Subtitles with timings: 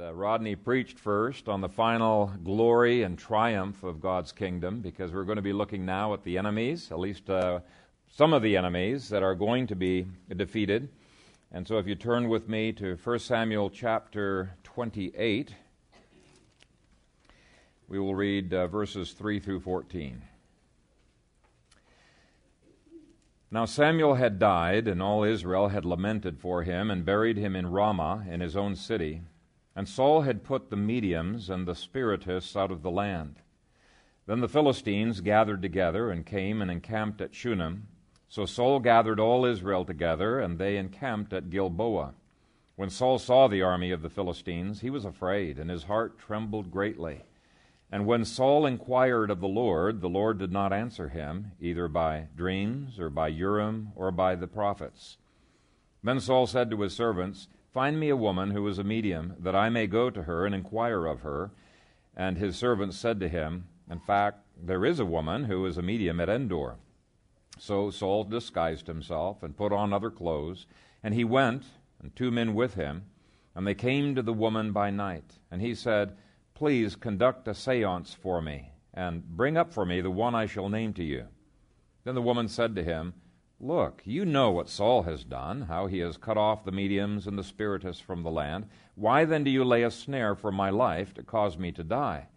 [0.00, 5.24] Uh, Rodney preached first on the final glory and triumph of God's kingdom because we're
[5.24, 7.60] going to be looking now at the enemies, at least uh,
[8.10, 10.88] some of the enemies that are going to be defeated.
[11.52, 15.54] And so if you turn with me to 1 Samuel chapter 28,
[17.86, 20.22] we will read uh, verses 3 through 14.
[23.52, 27.68] Now Samuel had died, and all Israel had lamented for him, and buried him in
[27.68, 29.20] Ramah in his own city.
[29.76, 33.36] And Saul had put the mediums and the spiritists out of the land.
[34.26, 37.88] Then the Philistines gathered together and came and encamped at Shunem.
[38.28, 42.14] So Saul gathered all Israel together, and they encamped at Gilboa.
[42.76, 46.70] When Saul saw the army of the Philistines, he was afraid, and his heart trembled
[46.70, 47.22] greatly.
[47.92, 52.26] And when Saul inquired of the Lord, the Lord did not answer him, either by
[52.34, 55.18] dreams, or by Urim, or by the prophets.
[56.02, 59.56] Then Saul said to his servants, Find me a woman who is a medium, that
[59.56, 61.50] I may go to her and inquire of her.
[62.16, 65.82] And his servants said to him, In fact, there is a woman who is a
[65.82, 66.76] medium at Endor.
[67.58, 70.66] So Saul disguised himself and put on other clothes,
[71.02, 71.64] and he went,
[72.00, 73.06] and two men with him,
[73.56, 75.40] and they came to the woman by night.
[75.50, 76.16] And he said,
[76.54, 80.68] Please conduct a seance for me, and bring up for me the one I shall
[80.68, 81.26] name to you.
[82.04, 83.14] Then the woman said to him,
[83.60, 87.38] Look, you know what Saul has done, how he has cut off the mediums and
[87.38, 88.66] the spiritists from the land.
[88.94, 92.28] Why then do you lay a snare for my life to cause me to die?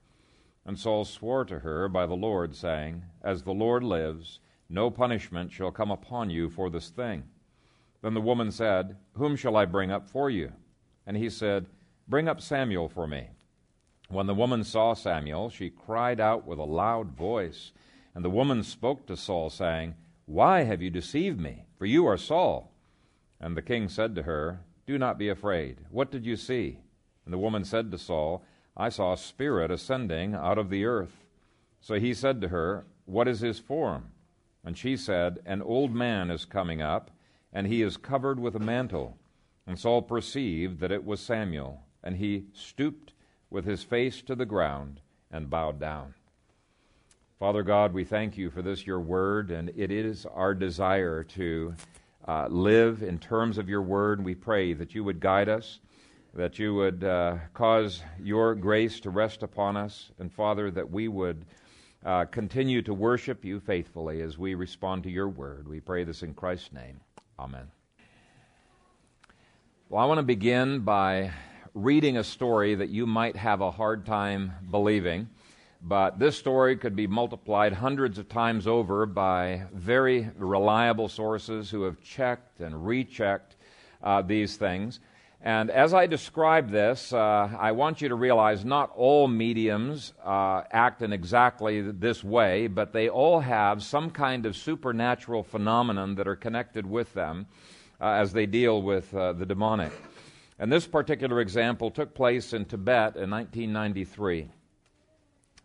[0.66, 5.52] And Saul swore to her by the Lord, saying, As the Lord lives, no punishment
[5.52, 7.23] shall come upon you for this thing.
[8.02, 10.52] Then the woman said, Whom shall I bring up for you?
[11.06, 11.66] And he said,
[12.08, 13.30] Bring up Samuel for me.
[14.10, 17.72] When the woman saw Samuel, she cried out with a loud voice.
[18.14, 19.95] And the woman spoke to Saul, saying,
[20.28, 21.64] why have you deceived me?
[21.78, 22.73] For you are Saul.
[23.39, 25.78] And the king said to her, Do not be afraid.
[25.89, 26.80] What did you see?
[27.23, 28.44] And the woman said to Saul,
[28.75, 31.25] I saw a spirit ascending out of the earth.
[31.80, 34.11] So he said to her, What is his form?
[34.66, 37.10] And she said, An old man is coming up,
[37.54, 39.17] and he is covered with a mantle.
[39.66, 43.14] And Saul perceived that it was Samuel, and he stooped
[43.49, 44.99] with his face to the ground
[45.32, 46.16] and bowed down.
[47.39, 51.75] Father God, we thank you for this, your word, and it is our desire to
[52.27, 54.25] uh, live in terms of your word.
[54.25, 55.80] We pray that you would guide us,
[56.33, 61.09] that you would uh, cause your grace to rest upon us, and Father, that we
[61.09, 61.45] would
[62.03, 65.67] uh, continue to worship you faithfully as we respond to your word.
[65.67, 66.99] We pray this in Christ's name.
[67.37, 67.67] Amen.
[69.89, 71.33] Well, I want to begin by
[71.75, 75.30] reading a story that you might have a hard time believing.
[75.82, 81.83] But this story could be multiplied hundreds of times over by very reliable sources who
[81.83, 83.55] have checked and rechecked
[84.02, 84.99] uh, these things.
[85.42, 90.64] And as I describe this, uh, I want you to realize not all mediums uh,
[90.71, 96.27] act in exactly this way, but they all have some kind of supernatural phenomenon that
[96.27, 97.45] are connected with them
[98.02, 99.92] uh, as they deal with uh, the demonic.
[100.60, 104.49] And this particular example took place in Tibet in 1993.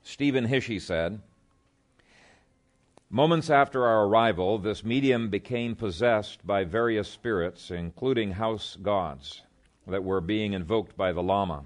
[0.03, 1.21] Stephen Hishy said,
[3.09, 9.43] Moments after our arrival, this medium became possessed by various spirits, including house gods,
[9.87, 11.65] that were being invoked by the Lama.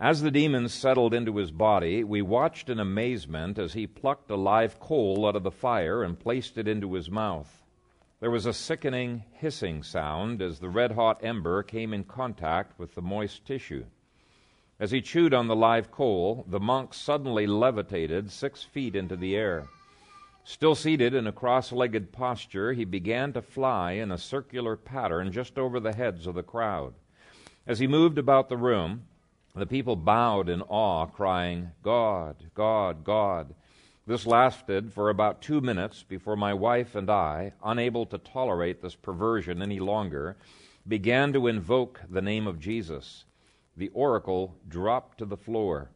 [0.00, 4.36] As the demons settled into his body, we watched in amazement as he plucked a
[4.36, 7.62] live coal out of the fire and placed it into his mouth.
[8.18, 12.96] There was a sickening hissing sound as the red hot ember came in contact with
[12.96, 13.84] the moist tissue.
[14.80, 19.36] As he chewed on the live coal, the monk suddenly levitated six feet into the
[19.36, 19.68] air.
[20.42, 25.30] Still seated in a cross legged posture, he began to fly in a circular pattern
[25.30, 26.94] just over the heads of the crowd.
[27.68, 29.04] As he moved about the room,
[29.54, 33.54] the people bowed in awe, crying, God, God, God.
[34.08, 38.96] This lasted for about two minutes before my wife and I, unable to tolerate this
[38.96, 40.36] perversion any longer,
[40.86, 43.24] began to invoke the name of Jesus
[43.76, 45.90] the oracle dropped to the floor.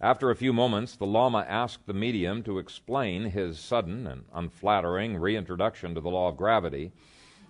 [0.00, 5.16] After a few moments, the Lama asked the medium to explain his sudden and unflattering
[5.16, 6.92] reintroduction to the law of gravity.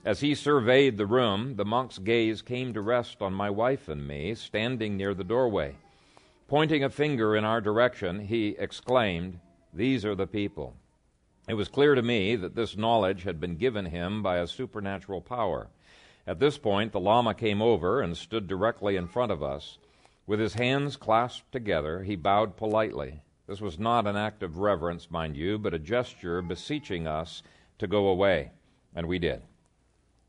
[0.04, 4.08] As he surveyed the room, the monk's gaze came to rest on my wife and
[4.08, 5.76] me, standing near the doorway.
[6.46, 9.40] Pointing a finger in our direction, he exclaimed,
[9.74, 10.74] These are the people.
[11.46, 15.20] It was clear to me that this knowledge had been given him by a supernatural
[15.20, 15.68] power.
[16.28, 19.78] At this point, the Lama came over and stood directly in front of us.
[20.26, 23.22] With his hands clasped together, he bowed politely.
[23.46, 27.42] This was not an act of reverence, mind you, but a gesture beseeching us
[27.78, 28.50] to go away.
[28.94, 29.40] And we did.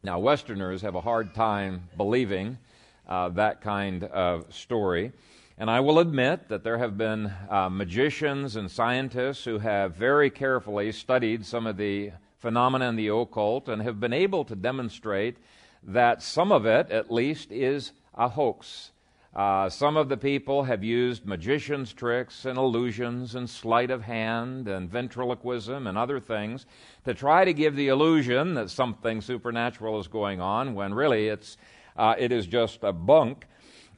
[0.01, 2.59] Now, Westerners have a hard time believing
[3.05, 5.11] uh, that kind of story.
[5.57, 10.29] And I will admit that there have been uh, magicians and scientists who have very
[10.29, 15.35] carefully studied some of the phenomena in the occult and have been able to demonstrate
[15.83, 18.91] that some of it, at least, is a hoax.
[19.35, 24.67] Uh, some of the people have used magician's tricks and illusions and sleight of hand
[24.67, 26.65] and ventriloquism and other things
[27.05, 31.57] to try to give the illusion that something supernatural is going on when really it's,
[31.95, 33.45] uh, it is just a bunk.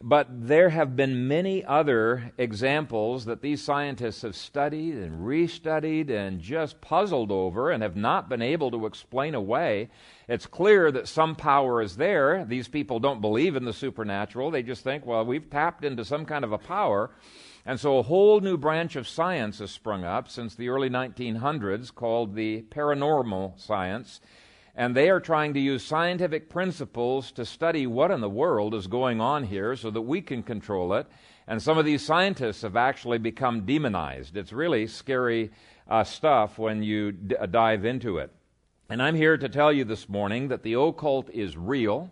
[0.03, 6.41] But there have been many other examples that these scientists have studied and restudied and
[6.41, 9.89] just puzzled over and have not been able to explain away.
[10.27, 12.45] It's clear that some power is there.
[12.45, 14.49] These people don't believe in the supernatural.
[14.49, 17.11] They just think, well, we've tapped into some kind of a power.
[17.63, 21.93] And so a whole new branch of science has sprung up since the early 1900s
[21.93, 24.19] called the paranormal science
[24.81, 28.87] and they are trying to use scientific principles to study what in the world is
[28.87, 31.05] going on here so that we can control it.
[31.45, 34.35] And some of these scientists have actually become demonized.
[34.35, 35.51] It's really scary
[35.87, 38.31] uh, stuff when you d- uh, dive into it.
[38.89, 42.09] And I'm here to tell you this morning that the occult is real,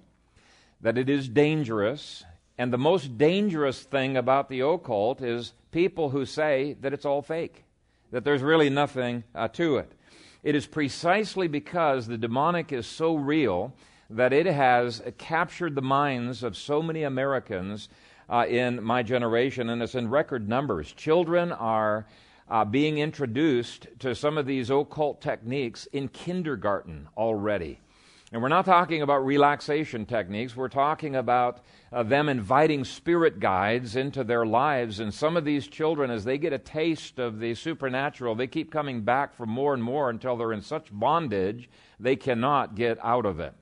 [0.80, 2.24] that it is dangerous,
[2.60, 7.24] and the most dangerous thing about the occult is people who say that it's all
[7.24, 7.64] fake,
[8.12, 9.92] that there's really nothing uh, to it.
[10.42, 13.74] It is precisely because the demonic is so real
[14.10, 17.90] that it has captured the minds of so many Americans
[18.30, 20.94] uh, in my generation, and it's in record numbers.
[20.94, 22.06] Children are
[22.50, 27.80] uh, being introduced to some of these occult techniques in kindergarten already.
[28.32, 31.62] And we're not talking about relaxation techniques, we're talking about
[31.92, 35.00] uh, them inviting spirit guides into their lives.
[35.00, 38.72] And some of these children, as they get a taste of the supernatural, they keep
[38.72, 43.26] coming back for more and more until they're in such bondage they cannot get out
[43.26, 43.54] of it.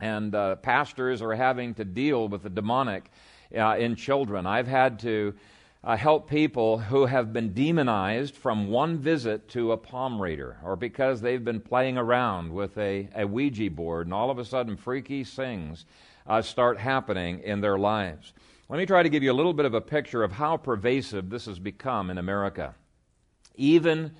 [0.00, 3.10] And uh, pastors are having to deal with the demonic
[3.56, 4.46] uh, in children.
[4.46, 5.34] I've had to
[5.84, 10.76] uh, help people who have been demonized from one visit to a palm reader or
[10.76, 14.76] because they've been playing around with a, a Ouija board and all of a sudden
[14.76, 15.84] freaky things
[16.26, 18.32] uh, start happening in their lives.
[18.68, 21.30] Let me try to give you a little bit of a picture of how pervasive
[21.30, 22.74] this has become in America.
[23.54, 24.12] Even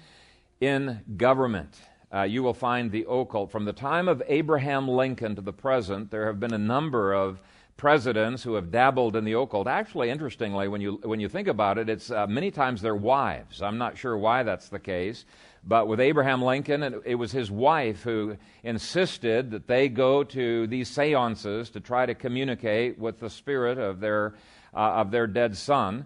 [0.60, 1.78] in government,
[2.12, 3.50] uh, you will find the occult.
[3.50, 7.40] From the time of Abraham Lincoln to the present, there have been a number of
[7.78, 9.68] presidents who have dabbled in the occult.
[9.68, 13.62] Actually, interestingly, when you when you think about it, it's uh, many times their wives.
[13.62, 15.24] I'm not sure why that's the case,
[15.64, 20.90] but with Abraham Lincoln, it, was his wife who insisted that they go to these
[20.90, 24.34] seances to try to communicate with the spirit of their
[24.74, 26.04] uh, of their dead son.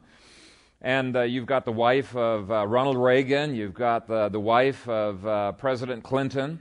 [0.83, 3.55] And uh, you've got the wife of uh, Ronald Reagan.
[3.55, 6.59] You've got the, the wife of uh, President Clinton.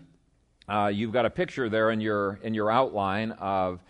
[0.70, 3.82] Uh, you've got a picture there in your in your outline of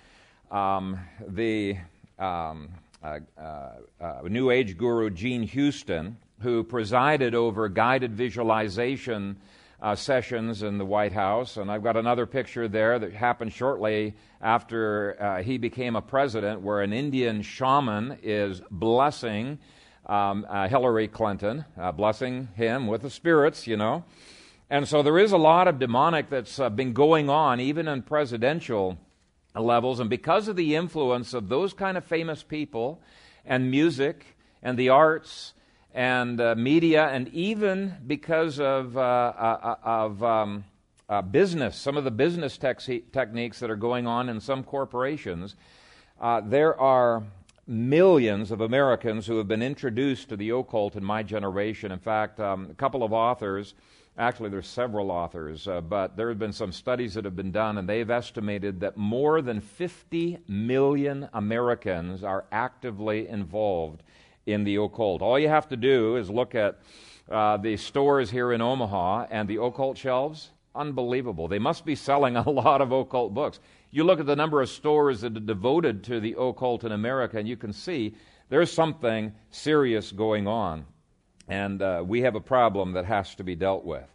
[0.51, 1.77] um, the
[2.19, 2.69] um,
[3.03, 3.69] uh, uh,
[4.00, 9.38] uh, New Age guru Jean Houston, who presided over guided visualization
[9.81, 11.57] uh, sessions in the White House.
[11.57, 16.62] And I've got another picture there that happened shortly after uh, he became a president,
[16.62, 19.57] where an Indian shaman is blessing
[20.06, 21.63] um, uh, Hillary Clinton,
[21.95, 24.03] blessing him with the spirits, you know.
[24.69, 28.98] And so there is a lot of demonic that's been going on, even in presidential
[29.56, 30.00] levels.
[30.00, 33.01] And because of the influence of those kind of famous people
[33.45, 34.25] and music
[34.63, 35.53] and the arts
[35.93, 40.63] and uh, media, and even because of, uh, uh, of um,
[41.10, 45.55] uh, business, some of the business techniques that are going on in some corporations,
[46.22, 47.24] uh, there are
[47.67, 51.91] millions of Americans who have been introduced to the occult in my generation.
[51.91, 53.74] In fact, um, a couple of authors
[54.18, 57.77] Actually, there's several authors, uh, but there have been some studies that have been done,
[57.77, 64.03] and they've estimated that more than 50 million Americans are actively involved
[64.46, 65.22] in the occult.
[65.22, 66.80] All you have to do is look at
[67.30, 70.50] uh, the stores here in Omaha and the occult shelves.
[70.75, 71.48] Unbelievable.
[71.48, 73.60] They must be selling a lot of occult books.
[73.91, 77.38] You look at the number of stores that are devoted to the occult in America,
[77.38, 78.15] and you can see
[78.50, 80.86] there's something serious going on.
[81.51, 84.08] And uh, we have a problem that has to be dealt with.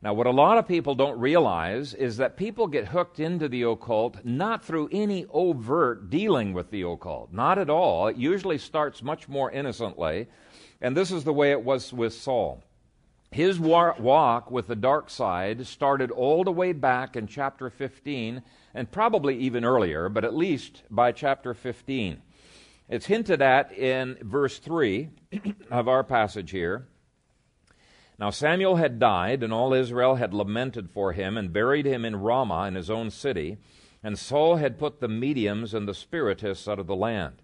[0.00, 3.64] Now, what a lot of people don't realize is that people get hooked into the
[3.64, 7.30] occult not through any overt dealing with the occult.
[7.30, 8.06] Not at all.
[8.06, 10.28] It usually starts much more innocently.
[10.80, 12.64] And this is the way it was with Saul.
[13.30, 18.42] His walk with the dark side started all the way back in chapter 15,
[18.72, 22.22] and probably even earlier, but at least by chapter 15.
[22.88, 25.10] It's hinted at in verse 3
[25.70, 26.88] of our passage here.
[28.18, 32.16] Now Samuel had died, and all Israel had lamented for him, and buried him in
[32.16, 33.58] Ramah in his own city.
[34.02, 37.42] And Saul had put the mediums and the spiritists out of the land.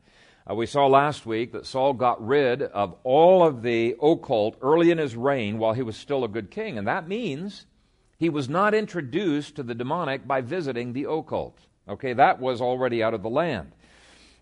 [0.48, 4.90] Uh, we saw last week that Saul got rid of all of the occult early
[4.90, 6.76] in his reign while he was still a good king.
[6.76, 7.66] And that means
[8.18, 11.58] he was not introduced to the demonic by visiting the occult.
[11.88, 13.72] Okay, that was already out of the land.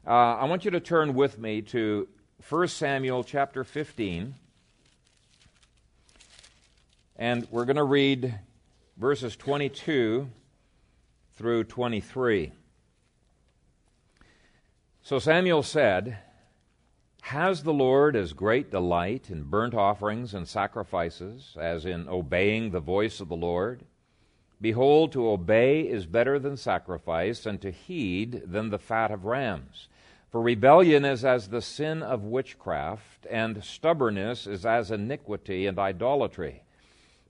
[0.04, 2.08] Uh, I want you to turn with me to
[2.48, 4.34] 1 Samuel chapter 15.
[7.14, 8.34] And we're going to read
[8.96, 10.28] verses 22
[11.36, 12.50] through 23.
[15.02, 16.18] So Samuel said,
[17.20, 22.80] Has the Lord as great delight in burnt offerings and sacrifices as in obeying the
[22.80, 23.84] voice of the Lord?
[24.60, 29.88] Behold, to obey is better than sacrifice, and to heed than the fat of rams.
[30.32, 36.62] For rebellion is as the sin of witchcraft, and stubbornness is as iniquity and idolatry.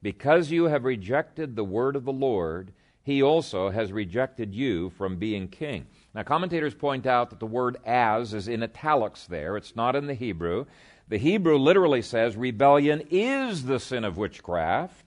[0.01, 5.17] Because you have rejected the word of the Lord, he also has rejected you from
[5.17, 5.87] being king.
[6.15, 9.57] Now, commentators point out that the word as is in italics there.
[9.57, 10.67] It's not in the Hebrew.
[11.09, 15.02] The Hebrew literally says rebellion is the sin of witchcraft,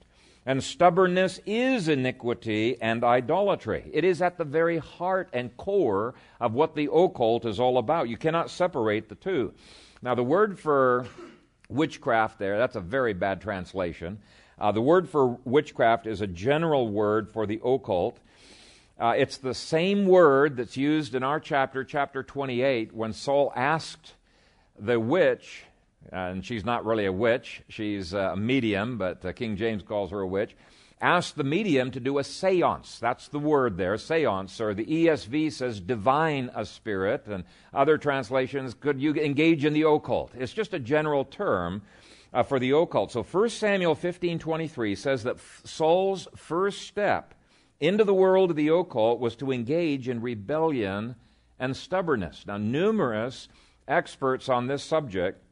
[0.46, 3.90] and stubbornness is iniquity and idolatry.
[3.92, 8.08] It is at the very heart and core of what the occult is all about.
[8.08, 9.52] You cannot separate the two.
[10.00, 11.06] Now, the word for
[11.68, 14.20] witchcraft there, that's a very bad translation.
[14.56, 18.20] Uh, the word for witchcraft is a general word for the occult.
[18.98, 24.14] Uh, it's the same word that's used in our chapter, chapter 28, when Saul asked
[24.78, 25.64] the witch,
[26.12, 30.20] and she's not really a witch, she's a medium, but uh, King James calls her
[30.20, 30.56] a witch,
[31.00, 32.98] asked the medium to do a seance.
[32.98, 37.44] That's the word there, seance, or the ESV says divine a spirit, and
[37.74, 40.32] other translations, could you engage in the occult?
[40.34, 41.82] It's just a general term
[42.32, 43.12] uh, for the occult.
[43.12, 47.34] So 1 Samuel 15:23 says that Saul's first step
[47.80, 51.16] into the world of the occult was to engage in rebellion
[51.58, 52.44] and stubbornness.
[52.46, 53.48] Now, numerous
[53.88, 55.42] experts on this subject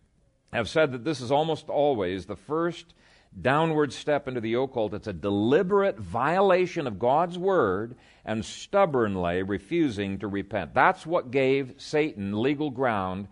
[0.59, 2.95] have said that this is almost always the first
[3.41, 4.95] downward step into the occult.
[4.95, 10.73] It's a deliberate violation of God's word and stubbornly refusing to repent.
[10.73, 13.27] That's what gave Satan legal ground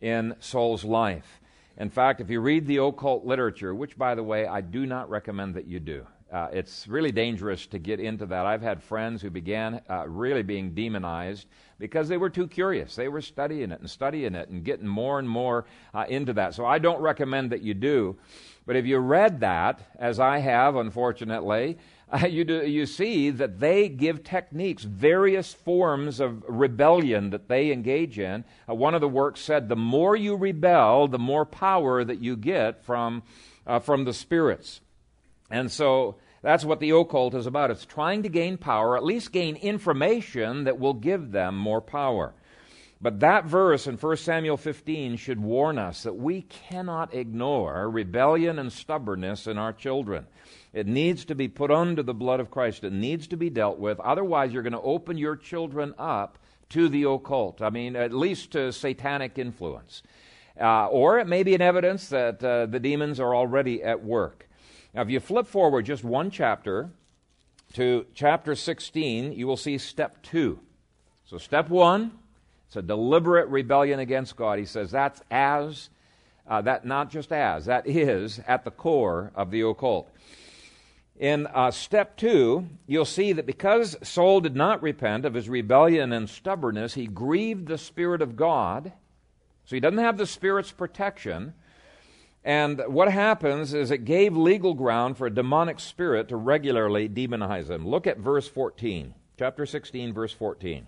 [0.00, 1.40] in Saul's life.
[1.76, 5.08] In fact, if you read the occult literature, which, by the way, I do not
[5.10, 8.44] recommend that you do, uh, it's really dangerous to get into that.
[8.44, 11.46] I've had friends who began uh, really being demonized
[11.78, 12.96] because they were too curious.
[12.96, 15.64] They were studying it and studying it and getting more and more
[15.94, 16.54] uh, into that.
[16.54, 18.16] So I don't recommend that you do.
[18.66, 21.78] But if you read that, as I have, unfortunately,
[22.28, 28.18] you, do, you see that they give techniques, various forms of rebellion that they engage
[28.18, 28.44] in.
[28.68, 32.36] Uh, one of the works said, the more you rebel, the more power that you
[32.36, 33.22] get from,
[33.68, 34.80] uh, from the spirits.
[35.48, 37.70] And so that's what the occult is about.
[37.70, 42.34] It's trying to gain power, at least gain information that will give them more power.
[43.00, 48.58] But that verse in 1 Samuel 15 should warn us that we cannot ignore rebellion
[48.58, 50.26] and stubbornness in our children.
[50.74, 52.84] It needs to be put under the blood of Christ.
[52.84, 53.98] It needs to be dealt with.
[54.00, 56.36] Otherwise, you're going to open your children up
[56.70, 57.62] to the occult.
[57.62, 60.02] I mean, at least to satanic influence.
[60.60, 64.46] Uh, or it may be an evidence that uh, the demons are already at work.
[64.94, 66.90] Now, if you flip forward just one chapter
[67.72, 70.60] to chapter 16, you will see step two.
[71.24, 72.12] So, step one,
[72.68, 74.60] it's a deliberate rebellion against God.
[74.60, 75.90] He says that's as,
[76.46, 80.10] uh, that not just as, that is at the core of the occult.
[81.16, 86.12] In uh, step two, you'll see that because Saul did not repent of his rebellion
[86.12, 88.92] and stubbornness, he grieved the Spirit of God.
[89.64, 91.54] So he doesn't have the Spirit's protection.
[92.44, 97.70] And what happens is it gave legal ground for a demonic spirit to regularly demonize
[97.70, 97.88] him.
[97.88, 100.86] Look at verse 14, chapter 16, verse 14.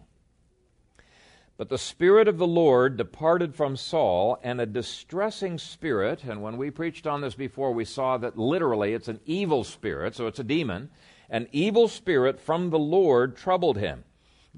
[1.57, 6.59] But the Spirit of the Lord departed from Saul, and a distressing spirit, and when
[6.59, 10.39] we preached on this before, we saw that literally it's an evil spirit, so it's
[10.39, 10.91] a demon.
[11.31, 14.05] An evil spirit from the Lord troubled him.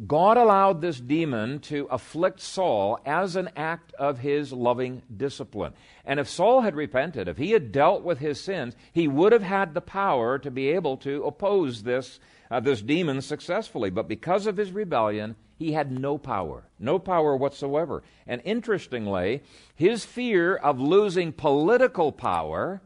[0.06, 5.72] God allowed this demon to afflict Saul as an act of his loving discipline.
[6.04, 9.42] And if Saul had repented, if he had dealt with his sins, he would have
[9.42, 13.90] had the power to be able to oppose this, uh, this demon successfully.
[13.90, 18.04] But because of his rebellion, he had no power, no power whatsoever.
[18.24, 19.42] And interestingly,
[19.74, 22.80] his fear of losing political power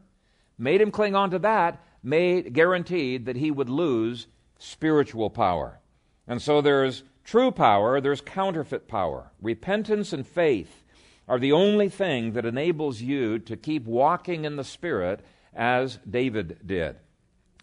[0.57, 4.29] made him cling on to that, made guaranteed that he would lose
[4.59, 5.79] spiritual power.
[6.27, 9.33] And so there's true power, there's counterfeit power.
[9.41, 10.83] Repentance and faith
[11.29, 15.21] are the only thing that enables you to keep walking in the Spirit
[15.55, 16.97] as David did.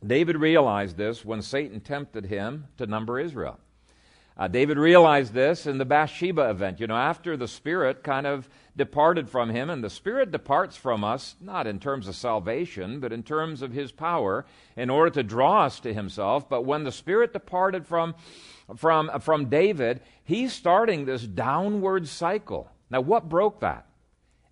[0.05, 3.59] David realized this when Satan tempted him to number Israel.
[4.37, 6.79] Uh, David realized this in the Bathsheba event.
[6.79, 8.47] You know, after the Spirit kind of
[8.79, 13.13] departed from him, and the Spirit departs from us, not in terms of salvation, but
[13.13, 16.49] in terms of his power, in order to draw us to himself.
[16.49, 18.15] But when the Spirit departed from,
[18.75, 22.71] from, from David, he's starting this downward cycle.
[22.89, 23.85] Now, what broke that?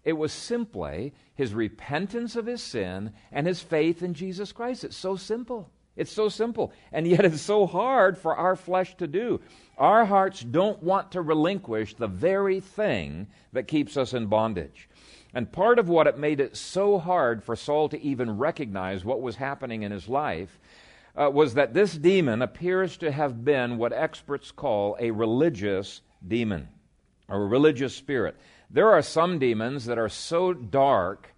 [0.04, 4.84] It was simply his repentance of his sin and his faith in Jesus Christ.
[4.84, 5.72] It's so simple.
[5.98, 6.72] It's so simple.
[6.92, 9.42] And yet it's so hard for our flesh to do.
[9.78, 14.88] Our hearts don't want to relinquish the very thing that keeps us in bondage.
[15.34, 19.22] And part of what it made it so hard for Saul to even recognize what
[19.22, 20.60] was happening in his life
[21.16, 26.68] uh, was that this demon appears to have been what experts call a religious demon,
[27.28, 28.36] a religious spirit.
[28.70, 31.34] There are some demons that are so dark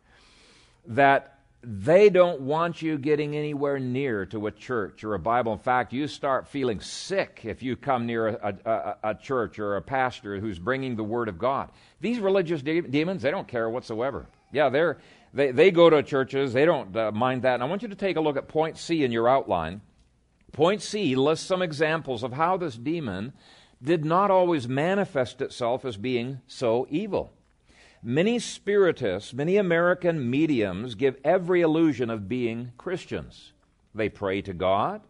[0.85, 5.51] that they don't want you getting anywhere near to a church or a Bible.
[5.51, 9.75] In fact, you start feeling sick if you come near a, a, a church or
[9.75, 11.69] a pastor who's bringing the Word of God.
[11.99, 14.25] These religious de- demons, they don't care whatsoever.
[14.53, 14.99] Yeah, they're,
[15.33, 17.55] they, they go to churches, they don't uh, mind that.
[17.55, 19.81] And I want you to take a look at point C in your outline.
[20.53, 23.33] Point C lists some examples of how this demon
[23.83, 27.33] did not always manifest itself as being so evil.
[28.01, 33.51] Many spiritists, many American mediums give every illusion of being Christians.
[33.93, 35.01] They pray to God,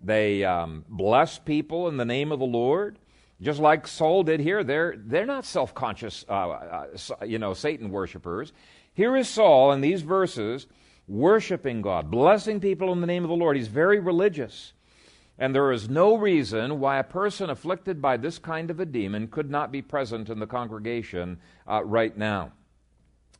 [0.00, 2.98] they um, bless people in the name of the Lord,
[3.40, 4.62] just like Saul did here.
[4.62, 6.86] They're, they're not self conscious, uh, uh,
[7.24, 8.52] you know, Satan worshippers.
[8.94, 10.66] Here is Saul in these verses
[11.06, 13.56] worshiping God, blessing people in the name of the Lord.
[13.56, 14.72] He's very religious.
[15.38, 19.28] And there is no reason why a person afflicted by this kind of a demon
[19.28, 22.52] could not be present in the congregation uh, right now.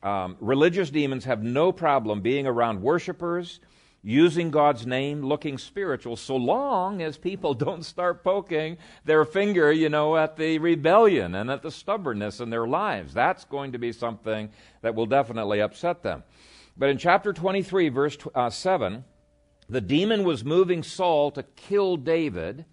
[0.01, 3.59] Um, religious demons have no problem being around worshipers,
[4.01, 9.89] using God's name, looking spiritual, so long as people don't start poking their finger, you
[9.89, 13.13] know, at the rebellion and at the stubbornness in their lives.
[13.13, 14.49] That's going to be something
[14.81, 16.23] that will definitely upset them.
[16.77, 19.03] But in chapter 23, verse uh, 7,
[19.69, 22.65] the demon was moving Saul to kill David,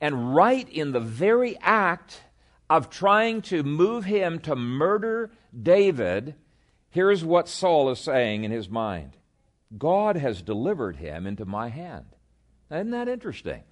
[0.00, 2.22] and right in the very act
[2.70, 6.34] of trying to move him to murder David,
[6.90, 9.16] here's what Saul is saying in his mind
[9.76, 12.06] God has delivered him into my hand.
[12.70, 13.62] Isn't that interesting?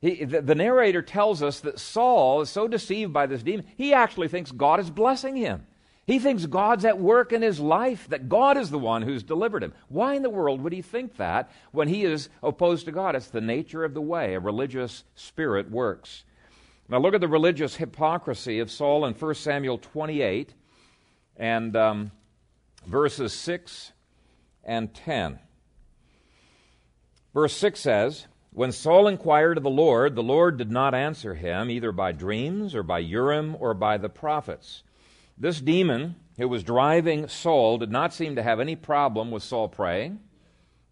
[0.00, 3.92] He, the, the narrator tells us that Saul is so deceived by this demon, he
[3.92, 5.66] actually thinks God is blessing him.
[6.08, 9.62] He thinks God's at work in his life, that God is the one who's delivered
[9.62, 9.74] him.
[9.88, 13.14] Why in the world would he think that when he is opposed to God?
[13.14, 16.24] It's the nature of the way a religious spirit works.
[16.88, 20.54] Now look at the religious hypocrisy of Saul in 1 Samuel 28
[21.36, 22.10] and um,
[22.86, 23.92] verses 6
[24.64, 25.38] and 10.
[27.34, 31.68] Verse 6 says, When Saul inquired of the Lord, the Lord did not answer him,
[31.70, 34.84] either by dreams or by Urim or by the prophets.
[35.40, 39.68] This demon who was driving Saul did not seem to have any problem with Saul
[39.68, 40.18] praying,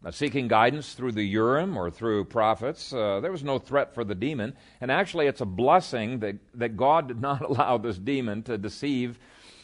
[0.04, 2.92] uh, seeking guidance through the Urim or through prophets.
[2.92, 4.56] Uh, there was no threat for the demon.
[4.80, 9.18] And actually, it's a blessing that, that God did not allow this demon to deceive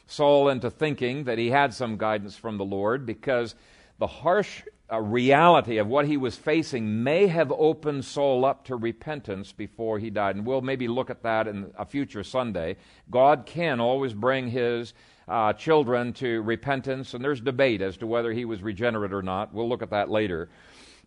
[0.09, 3.55] Saul into thinking that he had some guidance from the Lord because
[4.01, 4.63] the harsh
[4.93, 9.99] uh, reality of what he was facing may have opened Saul up to repentance before
[9.99, 10.37] he died.
[10.37, 12.77] And we'll maybe look at that in a future Sunday.
[13.11, 14.93] God can always bring his
[15.27, 19.55] uh, children to repentance, and there's debate as to whether he was regenerate or not.
[19.55, 20.51] We'll look at that later.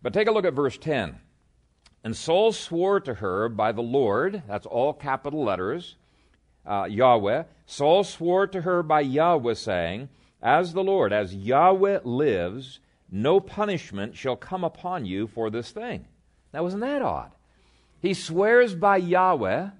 [0.02, 1.20] But take a look at verse 10.
[2.02, 5.96] And Saul swore to her by the Lord, that's all capital letters,
[6.64, 7.44] uh, Yahweh.
[7.66, 10.08] Saul swore to her by Yahweh, saying,
[10.42, 16.06] As the Lord, as Yahweh lives, no punishment shall come upon you for this thing.
[16.52, 17.32] Now, wasn't that odd?
[18.00, 19.70] He swears by Yahweh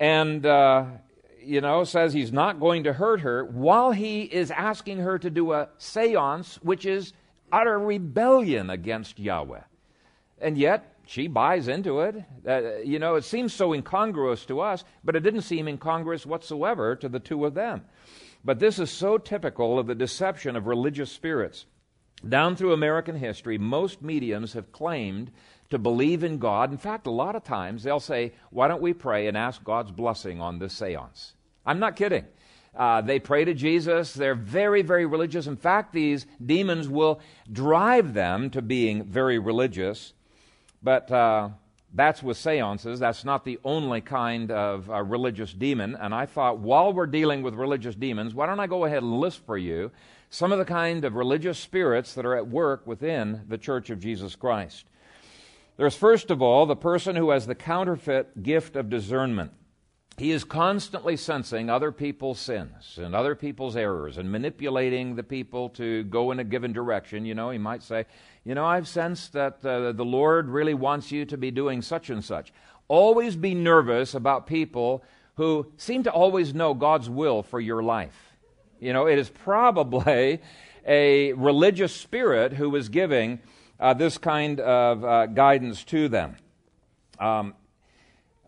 [0.00, 0.84] and, uh,
[1.42, 5.30] you know, says he's not going to hurt her while he is asking her to
[5.30, 7.12] do a seance, which is
[7.52, 9.62] utter rebellion against Yahweh.
[10.40, 12.24] And yet, she buys into it.
[12.46, 16.96] Uh, you know, it seems so incongruous to us, but it didn't seem incongruous whatsoever
[16.96, 17.82] to the two of them.
[18.44, 21.66] But this is so typical of the deception of religious spirits.
[22.28, 25.30] Down through American history, most mediums have claimed
[25.70, 26.70] to believe in God.
[26.70, 29.90] In fact, a lot of times they'll say, Why don't we pray and ask God's
[29.90, 31.34] blessing on this seance?
[31.66, 32.24] I'm not kidding.
[32.76, 34.12] Uh, they pray to Jesus.
[34.12, 35.46] They're very, very religious.
[35.46, 40.12] In fact, these demons will drive them to being very religious.
[40.82, 41.50] But uh,
[41.94, 42.98] that's with seances.
[42.98, 45.94] That's not the only kind of uh, religious demon.
[45.94, 49.20] And I thought, while we're dealing with religious demons, why don't I go ahead and
[49.20, 49.92] list for you
[50.34, 54.00] some of the kind of religious spirits that are at work within the Church of
[54.00, 54.84] Jesus Christ.
[55.76, 59.52] There's first of all the person who has the counterfeit gift of discernment.
[60.18, 65.68] He is constantly sensing other people's sins and other people's errors and manipulating the people
[65.70, 67.24] to go in a given direction.
[67.24, 68.04] You know, he might say,
[68.44, 72.10] You know, I've sensed that uh, the Lord really wants you to be doing such
[72.10, 72.52] and such.
[72.88, 75.04] Always be nervous about people
[75.36, 78.33] who seem to always know God's will for your life.
[78.80, 80.40] You know, it is probably
[80.86, 83.40] a religious spirit who is giving
[83.80, 86.36] uh, this kind of uh, guidance to them.
[87.18, 87.54] Um,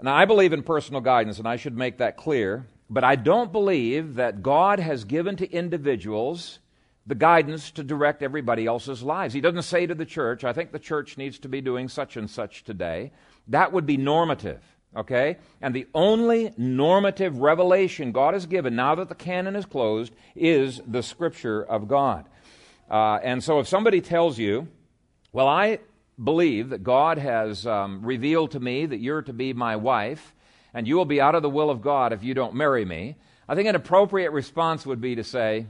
[0.03, 3.51] now, I believe in personal guidance, and I should make that clear, but I don't
[3.51, 6.59] believe that God has given to individuals
[7.07, 9.33] the guidance to direct everybody else's lives.
[9.33, 12.17] He doesn't say to the church, I think the church needs to be doing such
[12.17, 13.13] and such today.
[13.49, 14.61] That would be normative,
[14.97, 15.37] okay?
[15.61, 20.81] And the only normative revelation God has given now that the canon is closed is
[20.87, 22.27] the Scripture of God.
[22.91, 24.69] Uh, and so if somebody tells you,
[25.33, 25.81] well, I
[26.23, 30.35] believe that God has um, revealed to me that you're to be my wife,
[30.73, 33.17] and you will be out of the will of God if you don't marry me,
[33.49, 35.67] I think an appropriate response would be to say,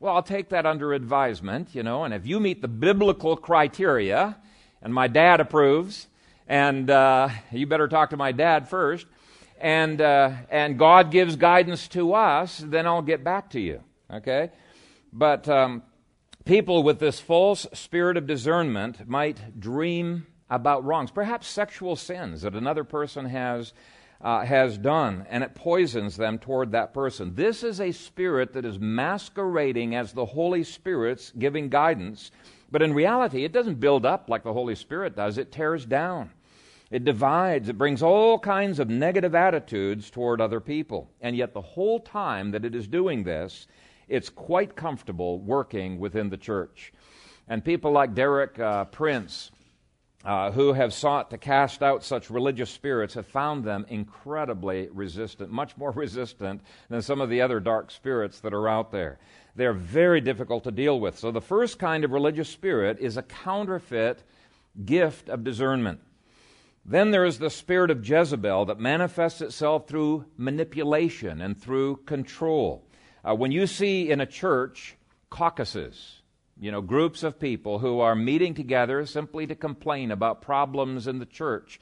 [0.00, 4.36] Well, I'll take that under advisement, you know, and if you meet the biblical criteria,
[4.82, 6.08] and my dad approves,
[6.46, 9.06] and uh, you better talk to my dad first,
[9.60, 14.50] and, uh, and God gives guidance to us, then I'll get back to you, okay?
[15.12, 15.82] But um,
[16.44, 22.54] People with this false spirit of discernment might dream about wrongs, perhaps sexual sins that
[22.54, 23.72] another person has,
[24.20, 27.34] uh, has done, and it poisons them toward that person.
[27.34, 32.30] This is a spirit that is masquerading as the Holy Spirit's giving guidance,
[32.70, 36.30] but in reality, it doesn't build up like the Holy Spirit does, it tears down.
[36.94, 37.68] It divides.
[37.68, 41.10] It brings all kinds of negative attitudes toward other people.
[41.20, 43.66] And yet, the whole time that it is doing this,
[44.06, 46.92] it's quite comfortable working within the church.
[47.48, 49.50] And people like Derek uh, Prince,
[50.24, 55.50] uh, who have sought to cast out such religious spirits, have found them incredibly resistant,
[55.50, 59.18] much more resistant than some of the other dark spirits that are out there.
[59.56, 61.18] They're very difficult to deal with.
[61.18, 64.22] So, the first kind of religious spirit is a counterfeit
[64.84, 65.98] gift of discernment.
[66.86, 72.84] Then there is the spirit of Jezebel that manifests itself through manipulation and through control.
[73.24, 74.96] Uh, when you see in a church
[75.30, 76.20] caucuses,
[76.60, 81.18] you know, groups of people who are meeting together simply to complain about problems in
[81.18, 81.80] the church,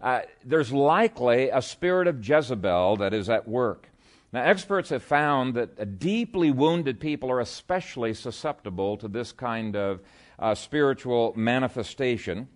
[0.00, 3.88] uh, there's likely a spirit of Jezebel that is at work.
[4.32, 10.00] Now, experts have found that deeply wounded people are especially susceptible to this kind of
[10.38, 12.48] uh, spiritual manifestation.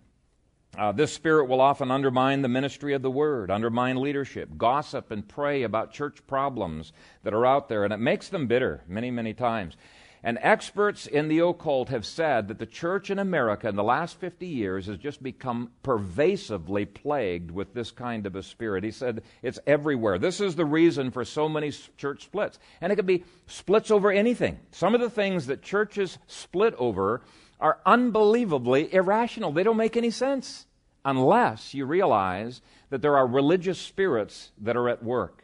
[0.79, 5.27] Uh, this spirit will often undermine the ministry of the word, undermine leadership, gossip, and
[5.27, 9.33] pray about church problems that are out there, and it makes them bitter many, many
[9.33, 9.75] times.
[10.23, 14.21] And experts in the occult have said that the church in America in the last
[14.21, 18.85] 50 years has just become pervasively plagued with this kind of a spirit.
[18.85, 20.17] He said it's everywhere.
[20.17, 22.57] This is the reason for so many church splits.
[22.79, 24.59] And it could be splits over anything.
[24.71, 27.21] Some of the things that churches split over
[27.59, 29.51] are unbelievably irrational.
[29.51, 30.65] They don't make any sense
[31.09, 35.43] unless you realize that there are religious spirits that are at work.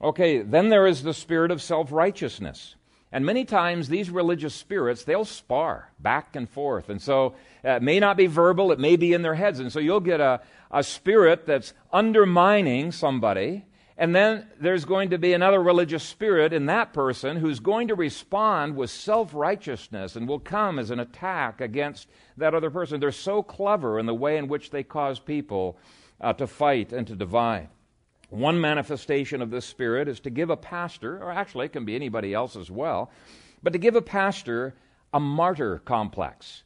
[0.00, 2.76] Okay, then there is the spirit of self righteousness.
[3.12, 6.88] And many times these religious spirits, they'll spar back and forth.
[6.88, 9.58] And so uh, it may not be verbal, it may be in their heads.
[9.58, 13.64] And so you'll get a, a spirit that's undermining somebody
[14.00, 17.94] and then there's going to be another religious spirit in that person who's going to
[17.94, 22.08] respond with self righteousness and will come as an attack against
[22.38, 22.98] that other person.
[22.98, 25.76] They're so clever in the way in which they cause people
[26.18, 27.68] uh, to fight and to divide.
[28.30, 31.94] One manifestation of this spirit is to give a pastor, or actually it can be
[31.94, 33.10] anybody else as well,
[33.62, 34.74] but to give a pastor
[35.12, 36.62] a martyr complex.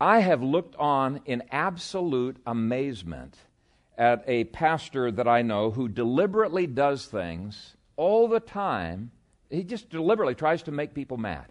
[0.00, 3.36] I have looked on in absolute amazement
[3.98, 9.10] at a pastor that I know who deliberately does things all the time.
[9.50, 11.46] He just deliberately tries to make people mad.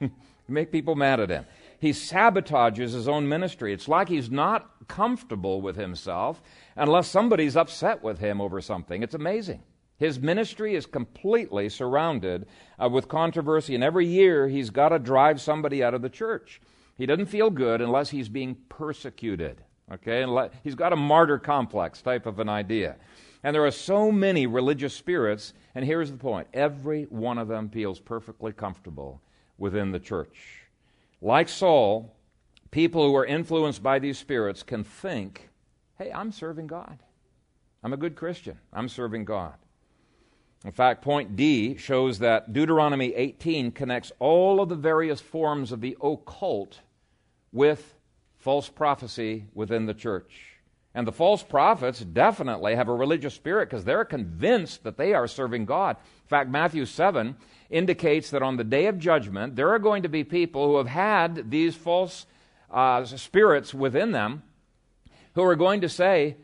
[0.48, 1.46] make people mad at him.
[1.78, 3.72] He sabotages his own ministry.
[3.72, 6.42] It's like he's not comfortable with himself
[6.76, 9.02] unless somebody's upset with him over something.
[9.02, 9.62] It's amazing.
[9.96, 12.46] His ministry is completely surrounded
[12.82, 16.60] uh, with controversy, and every year he's got to drive somebody out of the church.
[16.96, 19.62] He doesn't feel good unless he's being persecuted.
[19.92, 20.24] Okay,
[20.62, 22.96] he's got a martyr complex type of an idea.
[23.42, 27.68] And there are so many religious spirits, and here's the point every one of them
[27.68, 29.20] feels perfectly comfortable
[29.58, 30.66] within the church.
[31.20, 32.14] Like Saul,
[32.70, 35.50] people who are influenced by these spirits can think,
[35.98, 36.98] hey, I'm serving God.
[37.82, 38.58] I'm a good Christian.
[38.72, 39.54] I'm serving God.
[40.64, 45.80] In fact, point D shows that Deuteronomy 18 connects all of the various forms of
[45.80, 46.80] the occult
[47.52, 47.94] with
[48.40, 50.50] false prophecy within the church.
[50.94, 55.28] And the false prophets definitely have a religious spirit because they're convinced that they are
[55.28, 55.96] serving God.
[56.24, 57.36] In fact, Matthew 7
[57.70, 60.88] indicates that on the day of judgment, there are going to be people who have
[60.88, 62.26] had these false
[62.72, 64.42] uh, spirits within them
[65.34, 66.36] who are going to say,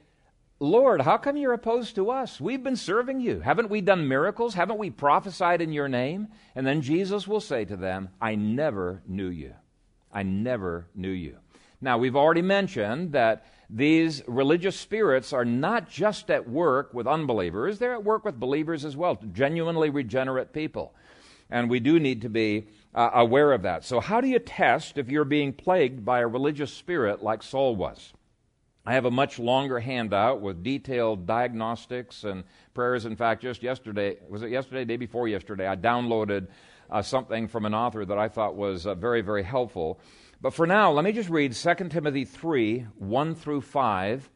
[0.60, 2.40] Lord, how come you're opposed to us?
[2.40, 3.40] We've been serving you.
[3.40, 4.54] Haven't we done miracles?
[4.54, 6.28] Haven't we prophesied in your name?
[6.54, 9.54] And then Jesus will say to them, I never knew you.
[10.12, 11.36] I never knew you.
[11.80, 17.78] Now, we've already mentioned that these religious spirits are not just at work with unbelievers,
[17.78, 20.94] they're at work with believers as well, genuinely regenerate people.
[21.50, 23.84] And we do need to be uh, aware of that.
[23.84, 27.76] So, how do you test if you're being plagued by a religious spirit like Saul
[27.76, 28.12] was?
[28.84, 33.04] I have a much longer handout with detailed diagnostics and prayers.
[33.04, 36.46] In fact, just yesterday, was it yesterday, day before yesterday, I downloaded
[36.88, 40.00] uh, something from an author that I thought was uh, very, very helpful.
[40.46, 44.30] But for now, let me just read 2 Timothy 3 1 through 5,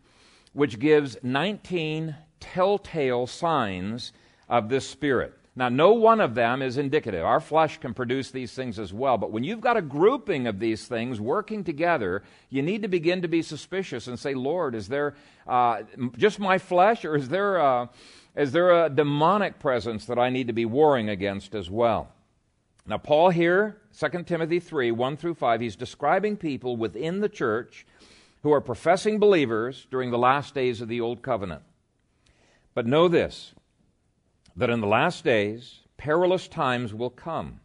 [0.53, 4.13] which gives 19 telltale signs
[4.49, 5.39] of this Spirit.
[5.55, 7.25] Now, no one of them is indicative.
[7.25, 9.19] Our flesh can produce these things as well.
[9.19, 13.23] But when you've got a grouping of these things working together, you need to begin
[13.23, 15.15] to be suspicious and say, Lord, is there
[15.47, 15.83] uh,
[16.17, 17.89] just my flesh, or is there, a,
[18.35, 22.09] is there a demonic presence that I need to be warring against as well?
[22.87, 27.87] Now, Paul here, 2 Timothy 3 1 through 5, he's describing people within the church
[28.43, 31.63] who are professing believers during the last days of the Old Covenant.
[32.75, 33.55] But know this
[34.57, 37.61] that in the last days, perilous times will come,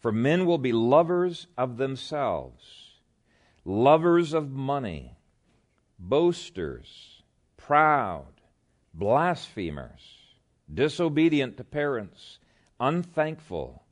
[0.00, 2.94] for men will be lovers of themselves,
[3.64, 5.16] lovers of money,
[5.98, 7.22] boasters,
[7.56, 8.32] proud,
[8.92, 10.18] blasphemers,
[10.72, 12.38] disobedient to parents,
[12.80, 13.83] unthankful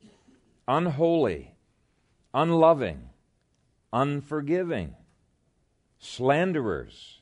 [0.67, 1.55] unholy,
[2.33, 3.09] unloving,
[3.91, 4.95] unforgiving,
[5.99, 7.21] slanderers,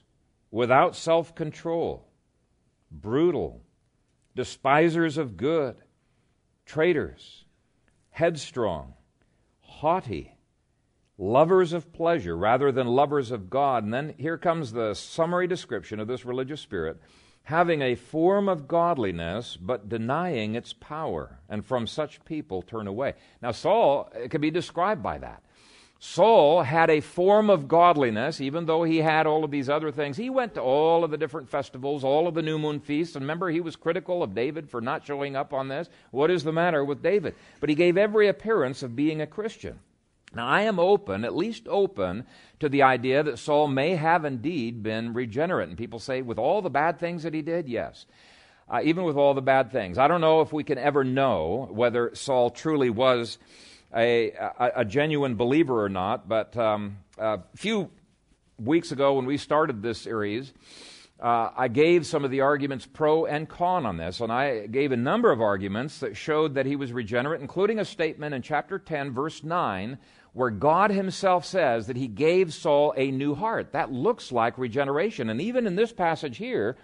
[0.52, 2.08] without self control,
[2.92, 3.62] brutal,
[4.36, 5.76] despisers of good,
[6.66, 7.46] traitors,
[8.10, 8.94] headstrong,
[9.62, 10.36] haughty,
[11.18, 13.84] lovers of pleasure rather than lovers of God.
[13.84, 17.00] And then here comes the summary description of this religious spirit
[17.52, 23.14] having a form of godliness, but denying its power, and from such people turn away.
[23.42, 25.44] Now, Saul can be described by that.
[26.00, 30.16] Saul had a form of godliness, even though he had all of these other things.
[30.16, 33.24] He went to all of the different festivals, all of the new moon feasts, and
[33.24, 35.90] remember, he was critical of David for not showing up on this.
[36.10, 37.36] What is the matter with David?
[37.60, 39.78] But he gave every appearance of being a Christian.
[40.34, 42.26] Now, I am open, at least open,
[42.60, 45.70] to the idea that Saul may have indeed been regenerate.
[45.70, 48.06] And people say, with all the bad things that he did, yes.
[48.70, 49.98] Uh, even with all the bad things.
[49.98, 53.38] I don't know if we can ever know whether Saul truly was
[53.94, 57.90] a, a, a genuine believer or not, but um, a few
[58.58, 60.54] weeks ago when we started this series,
[61.22, 64.92] uh, I gave some of the arguments pro and con on this, and I gave
[64.92, 68.80] a number of arguments that showed that he was regenerate, including a statement in chapter
[68.80, 70.00] 10, verse 9,
[70.34, 73.74] where God Himself says that He gave Saul a new heart.
[73.74, 75.30] That looks like regeneration.
[75.30, 76.78] And even in this passage here,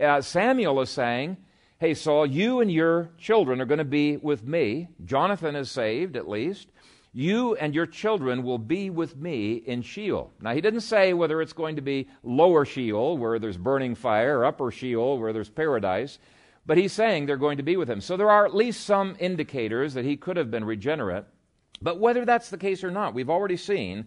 [0.00, 1.36] uh, Samuel is saying,
[1.78, 4.88] Hey, Saul, you and your children are going to be with me.
[5.04, 6.68] Jonathan is saved, at least.
[7.12, 10.32] You and your children will be with me in Sheol.
[10.40, 14.38] Now, he didn't say whether it's going to be lower Sheol, where there's burning fire,
[14.38, 16.18] or upper Sheol, where there's paradise,
[16.66, 18.00] but he's saying they're going to be with him.
[18.00, 21.24] So there are at least some indicators that he could have been regenerate.
[21.84, 24.06] But whether that's the case or not, we've already seen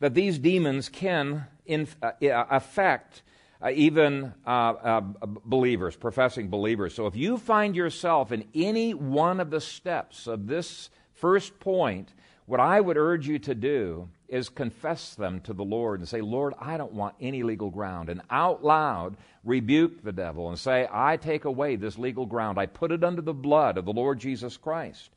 [0.00, 3.22] that these demons can inf- uh, affect
[3.62, 5.00] uh, even uh, uh,
[5.46, 6.94] believers, professing believers.
[6.94, 12.12] So if you find yourself in any one of the steps of this first point,
[12.44, 16.20] what I would urge you to do is confess them to the Lord and say,
[16.20, 18.10] Lord, I don't want any legal ground.
[18.10, 22.58] And out loud rebuke the devil and say, I take away this legal ground.
[22.58, 25.10] I put it under the blood of the Lord Jesus Christ.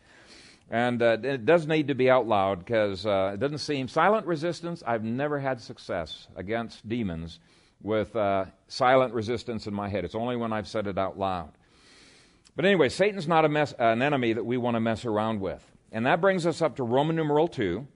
[0.72, 4.28] And uh, it does need to be out loud because uh, it doesn't seem silent
[4.28, 4.84] resistance.
[4.86, 7.40] I've never had success against demons
[7.82, 10.06] with uh, silent resistance in my head.
[10.06, 11.52] It's only when I've said it out loud.
[12.56, 15.64] But anyway, Satan's not a mess, an enemy that we want to mess around with.
[15.92, 17.88] And that brings us up to Roman numeral 2.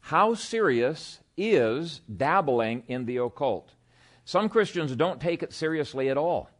[0.00, 3.72] How serious is dabbling in the occult?
[4.24, 6.50] Some Christians don't take it seriously at all.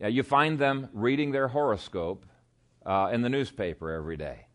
[0.00, 2.24] You find them reading their horoscope
[2.86, 4.46] uh, in the newspaper every day.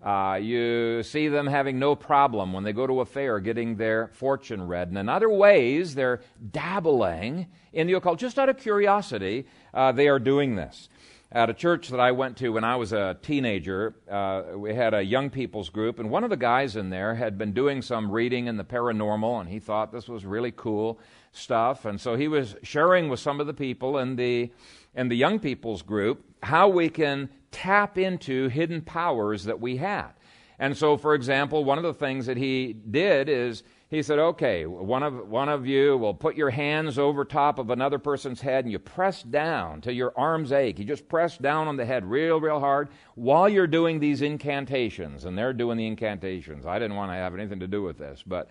[0.00, 4.08] Uh, you see them having no problem when they go to a fair getting their
[4.14, 4.88] fortune read.
[4.88, 6.20] And in other ways, they're
[6.52, 8.20] dabbling in the occult.
[8.20, 10.88] Just out of curiosity, uh, they are doing this.
[11.30, 13.94] at a church that I went to when I was a teenager.
[14.10, 17.36] Uh, we had a young people's group, and one of the guys in there had
[17.36, 20.98] been doing some reading in the paranormal, and he thought this was really cool
[21.32, 21.84] stuff.
[21.84, 24.50] And so he was sharing with some of the people in the
[24.94, 30.10] in the young people's group how we can tap into hidden powers that we had.
[30.58, 34.66] And so, for example, one of the things that he did is he said, okay,
[34.66, 38.64] one of, one of you will put your hands over top of another person's head
[38.64, 40.78] and you press down till your arms ache.
[40.78, 45.24] You just press down on the head real, real hard while you're doing these incantations.
[45.24, 46.66] And they're doing the incantations.
[46.66, 48.22] I didn't want to have anything to do with this.
[48.26, 48.50] But,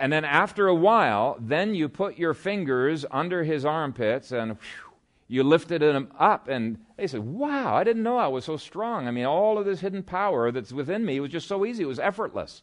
[0.00, 4.89] and then after a while, then you put your fingers under his armpits and whew,
[5.30, 6.48] you lifted him up.
[6.48, 9.06] And they said, wow, I didn't know I was so strong.
[9.06, 11.84] I mean, all of this hidden power that's within me was just so easy.
[11.84, 12.62] It was effortless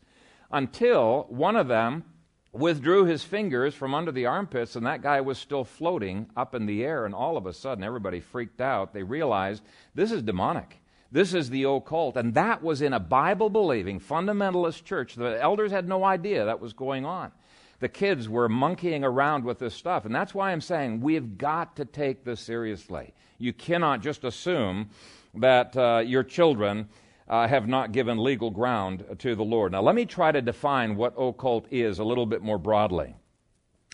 [0.51, 2.03] until one of them
[2.51, 6.65] withdrew his fingers from under the armpits, and that guy was still floating up in
[6.65, 7.06] the air.
[7.06, 8.93] And all of a sudden, everybody freaked out.
[8.93, 9.63] They realized
[9.95, 10.82] this is demonic.
[11.10, 12.17] This is the occult.
[12.17, 15.15] And that was in a Bible believing fundamentalist church.
[15.15, 17.32] The elders had no idea that was going on.
[17.80, 20.06] The kids were monkeying around with this stuff.
[20.06, 23.13] And that's why I'm saying we've got to take this seriously.
[23.38, 24.90] You cannot just assume
[25.36, 26.90] that uh, your children
[27.28, 29.74] uh, have not given legal ground to the Lord.
[29.74, 33.16] Now, let me try to define what occult is a little bit more broadly.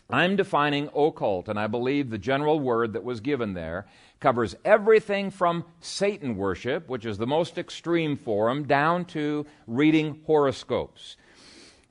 [0.10, 3.88] I'm defining occult, and I believe the general word that was given there
[4.20, 11.18] covers everything from Satan worship, which is the most extreme form, down to reading horoscopes.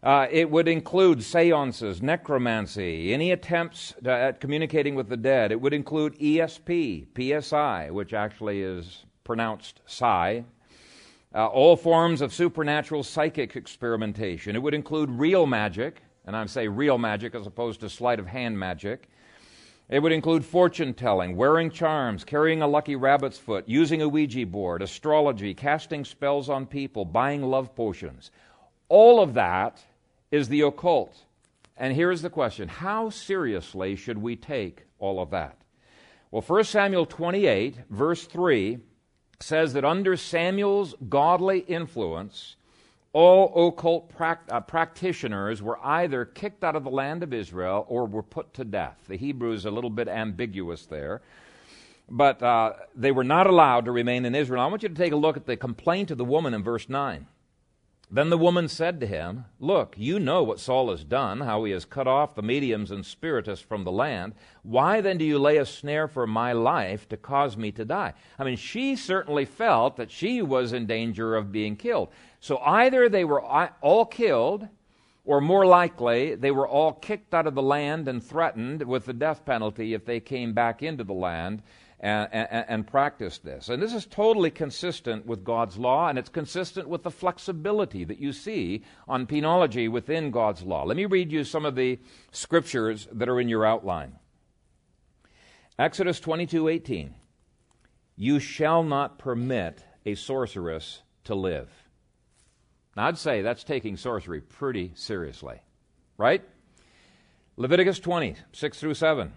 [0.03, 5.53] Uh, it would include seances, necromancy, any attempts to, at communicating with the dead.
[5.53, 10.45] It would include ESP, PSI, which actually is pronounced psi,
[11.33, 14.57] uh, all forms of supernatural psychic experimentation.
[14.57, 18.27] It would include real magic, and I'm saying real magic as opposed to sleight of
[18.27, 19.09] hand magic.
[19.89, 24.47] It would include fortune telling, wearing charms, carrying a lucky rabbit's foot, using a Ouija
[24.47, 28.33] board, astrology, casting spells on people, buying love potions.
[28.89, 29.81] All of that
[30.33, 31.15] is the occult.
[31.77, 35.59] And here's the question How seriously should we take all of that?
[36.33, 38.79] Well, 1 Samuel 28, verse 3
[39.39, 42.57] says that under Samuel's godly influence,
[43.13, 48.23] all occult uh, practitioners were either kicked out of the land of Israel or were
[48.23, 48.97] put to death.
[49.09, 51.21] The Hebrew is a little bit ambiguous there.
[52.09, 54.63] But uh, they were not allowed to remain in Israel.
[54.63, 56.89] I want you to take a look at the complaint of the woman in verse
[56.89, 57.27] 9.
[58.15, 61.73] Then the woman said to him, Look, you know what Saul has done, how he
[61.73, 64.35] has cut off the mediums and spiritists from the land.
[64.63, 68.13] Why then do you lay a snare for my life to cause me to die?
[68.39, 72.11] I mean, she certainly felt that she was in danger of being killed.
[72.39, 74.69] So either they were all killed,
[75.25, 79.15] or more likely, they were all kicked out of the land and threatened with the
[79.15, 81.63] death penalty if they came back into the land
[82.03, 83.69] and, and, and practice this.
[83.69, 88.19] And this is totally consistent with God's law, and it's consistent with the flexibility that
[88.19, 90.83] you see on penology within God's law.
[90.83, 92.01] Let me read you some of the
[92.33, 94.19] scriptures that are in your outline.
[95.79, 97.15] Exodus 22:18
[98.17, 101.71] You shall not permit a sorceress to live.
[102.97, 105.63] Now I'd say that's taking sorcery pretty seriously.
[106.19, 106.43] Right?
[107.57, 109.33] Leviticus 20, 6 through 7.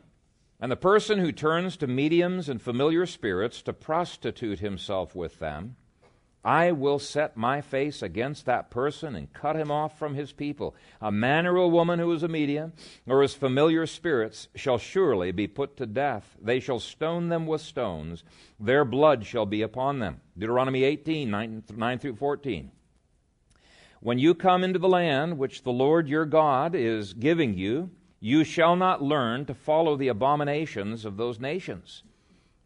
[0.59, 5.75] And the person who turns to mediums and familiar spirits to prostitute himself with them,
[6.45, 10.75] I will set my face against that person and cut him off from his people.
[11.01, 12.73] A man or a woman who is a medium
[13.07, 16.37] or is familiar spirits shall surely be put to death.
[16.39, 18.23] They shall stone them with stones.
[18.59, 20.21] Their blood shall be upon them.
[20.37, 22.71] Deuteronomy 18, 9, 9 through 14.
[23.99, 28.43] When you come into the land which the Lord your God is giving you, you
[28.43, 32.03] shall not learn to follow the abominations of those nations.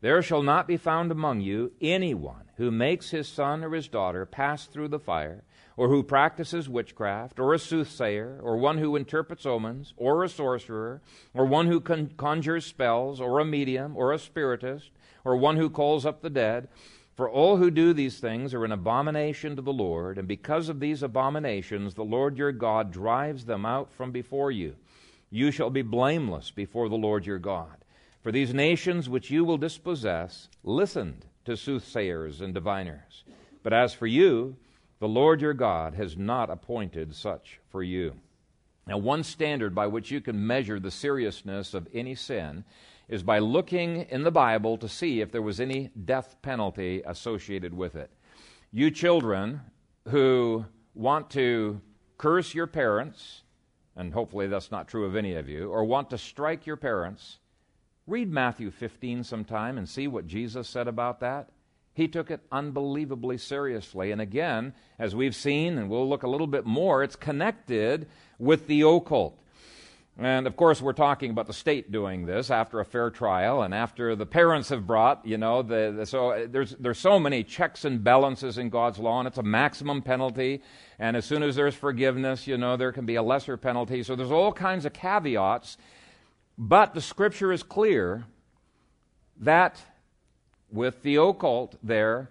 [0.01, 4.25] There shall not be found among you anyone who makes his son or his daughter
[4.25, 5.43] pass through the fire,
[5.75, 11.01] or who practices witchcraft, or a soothsayer, or one who interprets omens, or a sorcerer,
[11.33, 14.91] or one who con- conjures spells, or a medium, or a spiritist,
[15.23, 16.67] or one who calls up the dead.
[17.15, 20.79] For all who do these things are an abomination to the Lord, and because of
[20.79, 24.75] these abominations the Lord your God drives them out from before you.
[25.29, 27.77] You shall be blameless before the Lord your God.
[28.21, 33.23] For these nations which you will dispossess listened to soothsayers and diviners.
[33.63, 34.57] But as for you,
[34.99, 38.15] the Lord your God has not appointed such for you.
[38.85, 42.65] Now, one standard by which you can measure the seriousness of any sin
[43.07, 47.73] is by looking in the Bible to see if there was any death penalty associated
[47.73, 48.09] with it.
[48.71, 49.61] You children
[50.07, 51.81] who want to
[52.17, 53.43] curse your parents,
[53.95, 57.39] and hopefully that's not true of any of you, or want to strike your parents,
[58.09, 61.49] Read Matthew 15 sometime and see what Jesus said about that.
[61.93, 64.09] He took it unbelievably seriously.
[64.09, 68.07] And again, as we've seen, and we'll look a little bit more, it's connected
[68.39, 69.39] with the occult.
[70.21, 73.73] And of course, we're talking about the state doing this after a fair trial and
[73.73, 77.41] after the parents have brought, you know, the, the, so uh, there's, there's so many
[77.41, 80.61] checks and balances in God's law, and it's a maximum penalty.
[80.99, 84.03] And as soon as there's forgiveness, you know, there can be a lesser penalty.
[84.03, 85.77] So there's all kinds of caveats.
[86.57, 88.25] But the scripture is clear
[89.39, 89.79] that
[90.69, 92.29] with the occult there,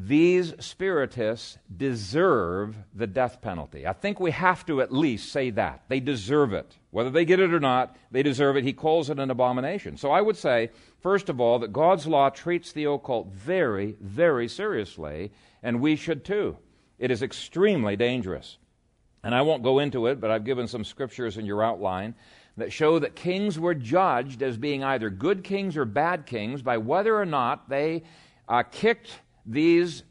[0.00, 3.84] these spiritists deserve the death penalty.
[3.84, 5.82] I think we have to at least say that.
[5.88, 6.76] They deserve it.
[6.92, 8.62] Whether they get it or not, they deserve it.
[8.62, 9.96] He calls it an abomination.
[9.96, 10.70] So I would say,
[11.00, 15.32] first of all, that God's law treats the occult very, very seriously,
[15.64, 16.56] and we should too.
[17.00, 18.56] It is extremely dangerous.
[19.24, 22.14] And I won't go into it, but I've given some scriptures in your outline
[22.56, 26.78] that show that kings were judged as being either good kings or bad kings by
[26.78, 28.04] whether or not they
[28.48, 29.10] uh, kicked
[29.48, 30.02] these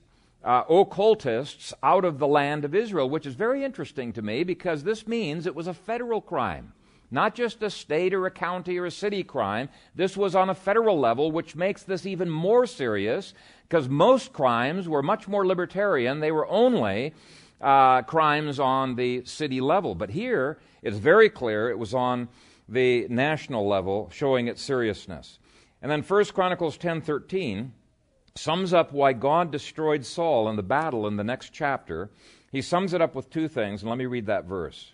[0.43, 4.83] uh, occultists out of the land of Israel, which is very interesting to me because
[4.83, 6.73] this means it was a federal crime.
[7.09, 9.69] Not just a state or a county or a city crime.
[9.95, 13.33] This was on a federal level, which makes this even more serious
[13.67, 16.19] because most crimes were much more libertarian.
[16.19, 17.13] They were only
[17.61, 19.95] uh, crimes on the city level.
[19.95, 22.27] But here, it's very clear it was on
[22.67, 25.39] the national level, showing its seriousness.
[25.81, 27.71] And then 1 Chronicles 10:13
[28.37, 32.09] sums up why God destroyed Saul in the battle in the next chapter.
[32.51, 34.93] He sums it up with two things, and let me read that verse.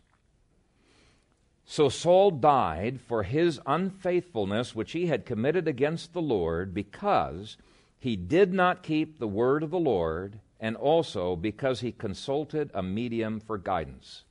[1.66, 7.58] So Saul died for his unfaithfulness which he had committed against the Lord, because
[8.00, 12.84] he did not keep the word of the Lord, and also because he consulted a
[12.84, 14.24] medium for guidance.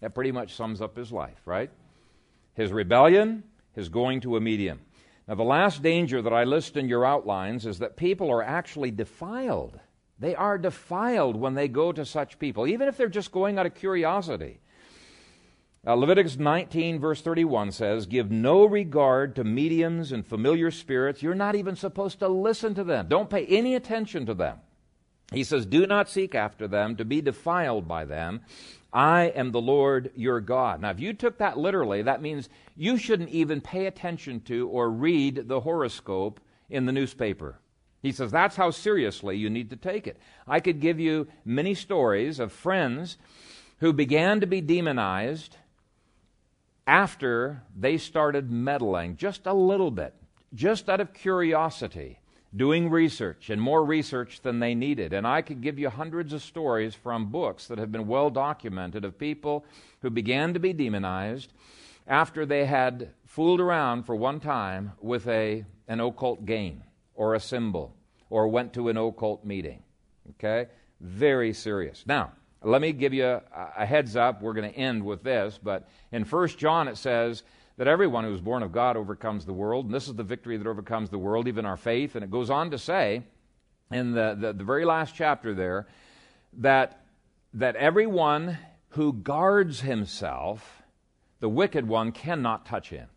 [0.00, 1.70] That pretty much sums up his life, right?
[2.54, 3.44] His rebellion,
[3.74, 4.80] his going to a medium.
[5.28, 8.90] Now, the last danger that I list in your outlines is that people are actually
[8.90, 9.78] defiled.
[10.18, 13.66] They are defiled when they go to such people, even if they're just going out
[13.66, 14.60] of curiosity.
[15.84, 21.22] Uh, Leviticus 19, verse 31 says, Give no regard to mediums and familiar spirits.
[21.22, 23.08] You're not even supposed to listen to them.
[23.08, 24.58] Don't pay any attention to them.
[25.32, 28.42] He says, Do not seek after them to be defiled by them.
[28.92, 30.82] I am the Lord your God.
[30.82, 34.90] Now, if you took that literally, that means you shouldn't even pay attention to or
[34.90, 37.58] read the horoscope in the newspaper.
[38.02, 40.18] He says that's how seriously you need to take it.
[40.46, 43.16] I could give you many stories of friends
[43.78, 45.56] who began to be demonized
[46.86, 50.14] after they started meddling just a little bit,
[50.52, 52.18] just out of curiosity
[52.54, 55.12] doing research and more research than they needed.
[55.12, 59.04] And I could give you hundreds of stories from books that have been well documented
[59.04, 59.64] of people
[60.00, 61.52] who began to be demonized
[62.06, 66.82] after they had fooled around for one time with a, an occult game
[67.14, 67.94] or a symbol
[68.28, 69.82] or went to an occult meeting.
[70.30, 70.66] Okay?
[71.00, 72.04] Very serious.
[72.06, 72.32] Now,
[72.64, 73.40] let me give you
[73.76, 74.42] a, heads up.
[74.42, 77.42] We're going to end with this, but in 1 John it says,
[77.78, 80.56] that everyone who is born of God overcomes the world, and this is the victory
[80.56, 82.14] that overcomes the world, even our faith.
[82.14, 83.22] And it goes on to say
[83.90, 85.86] in the, the, the very last chapter there
[86.58, 87.04] that,
[87.54, 88.58] that everyone
[88.90, 90.82] who guards himself,
[91.40, 93.08] the wicked one cannot touch him.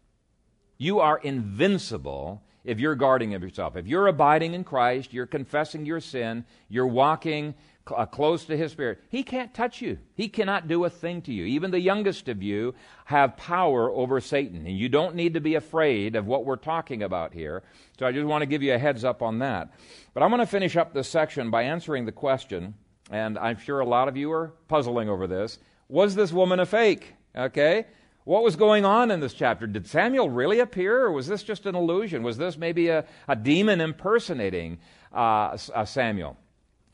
[0.77, 3.75] You are invincible if you're guarding of yourself.
[3.75, 7.53] If you're abiding in Christ, you're confessing your sin, you're walking
[7.93, 8.99] uh, close to his spirit.
[9.09, 9.97] He can't touch you.
[10.15, 11.45] He cannot do a thing to you.
[11.45, 12.73] Even the youngest of you
[13.05, 17.03] have power over satan and you don't need to be afraid of what we're talking
[17.03, 17.63] about here.
[17.99, 19.73] So i just want to give you a heads up on that.
[20.13, 22.73] But i'm going to finish up this section by answering the question
[23.11, 25.59] and i'm sure a lot of you are puzzling over this.
[25.87, 27.13] Was this woman a fake?
[27.35, 27.85] Okay?
[28.23, 29.67] What was going on in this chapter?
[29.67, 32.23] Did Samuel really appear, or was this just an illusion?
[32.23, 34.79] Was this maybe a, a demon impersonating
[35.13, 36.35] uh, uh Samuel?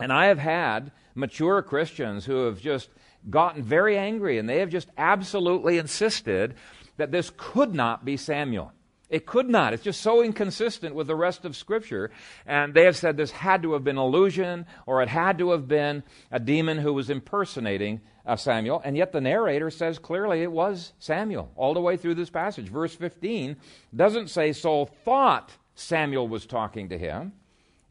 [0.02, 2.90] And I have had mature Christians who have just
[3.30, 6.56] gotten very angry and they have just absolutely insisted
[6.98, 8.72] that this could not be Samuel.
[9.10, 9.74] It could not.
[9.74, 12.12] It's just so inconsistent with the rest of Scripture.
[12.46, 15.68] And they have said this had to have been illusion or it had to have
[15.68, 18.82] been a demon who was impersonating uh, Samuel.
[18.86, 22.70] And yet the narrator says clearly it was Samuel all the way through this passage.
[22.70, 23.58] Verse 15
[23.94, 27.34] doesn't say Saul thought Samuel was talking to him.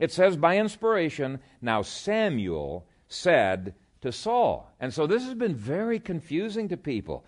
[0.01, 4.73] It says by inspiration, now Samuel said to Saul.
[4.81, 7.25] And so this has been very confusing to people.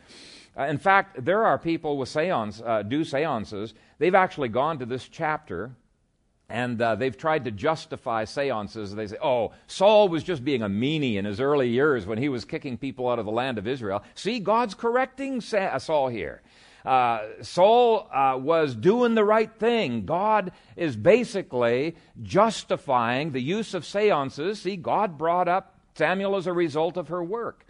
[0.58, 3.74] Uh, in fact, there are people with seance, uh, do seances.
[3.98, 5.72] They've actually gone to this chapter
[6.48, 8.94] and uh, they've tried to justify seances.
[8.94, 12.28] They say, oh, Saul was just being a meanie in his early years when he
[12.28, 14.02] was kicking people out of the land of Israel.
[14.14, 16.42] See, God's correcting Sa- Saul here.
[16.84, 20.04] Uh, Saul uh, was doing the right thing.
[20.04, 24.60] God is basically justifying the use of seances.
[24.62, 27.66] See, God brought up Samuel as a result of her work.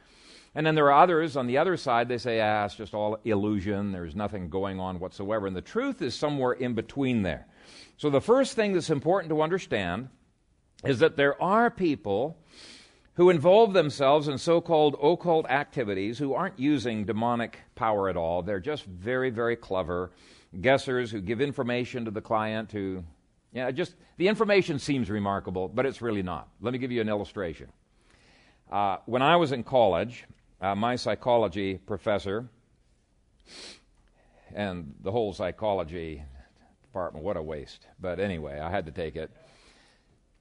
[0.54, 3.18] And then there are others on the other side, they say, ah, it's just all
[3.24, 3.92] illusion.
[3.92, 5.46] There's nothing going on whatsoever.
[5.46, 7.46] And the truth is somewhere in between there.
[7.96, 10.08] So the first thing that's important to understand
[10.84, 12.36] is that there are people
[13.14, 18.42] who involve themselves in so called occult activities who aren't using demonic power at all.
[18.42, 20.10] They're just very, very clever
[20.60, 23.04] guessers who give information to the client who,
[23.52, 26.48] yeah, just the information seems remarkable, but it's really not.
[26.60, 27.68] Let me give you an illustration.
[28.70, 30.24] Uh, when I was in college,
[30.60, 32.48] uh, my psychology professor
[34.54, 36.22] and the whole psychology
[36.82, 37.86] department, what a waste.
[38.00, 39.30] But anyway, I had to take it.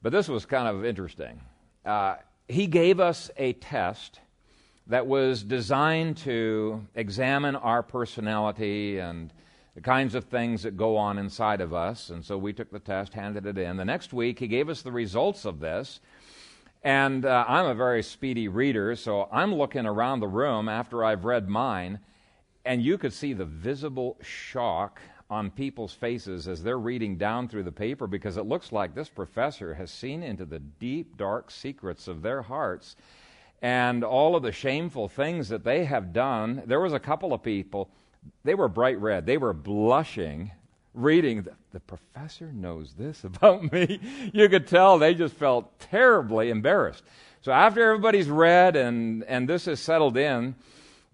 [0.00, 1.40] But this was kind of interesting.
[1.84, 2.16] Uh,
[2.48, 4.20] he gave us a test
[4.86, 9.32] that was designed to examine our personality and
[9.74, 12.10] the kinds of things that go on inside of us.
[12.10, 13.76] And so we took the test, handed it in.
[13.76, 16.00] The next week, he gave us the results of this.
[16.82, 21.24] And uh, I'm a very speedy reader, so I'm looking around the room after I've
[21.24, 22.00] read mine,
[22.64, 25.00] and you could see the visible shock
[25.32, 29.08] on people's faces as they're reading down through the paper because it looks like this
[29.08, 32.96] professor has seen into the deep, dark secrets of their hearts
[33.62, 36.62] and all of the shameful things that they have done.
[36.66, 37.88] There was a couple of people,
[38.44, 40.50] they were bright red, they were blushing
[40.92, 44.00] reading, the, the professor knows this about me.
[44.34, 47.04] You could tell they just felt terribly embarrassed.
[47.40, 50.56] So after everybody's read and, and this is settled in,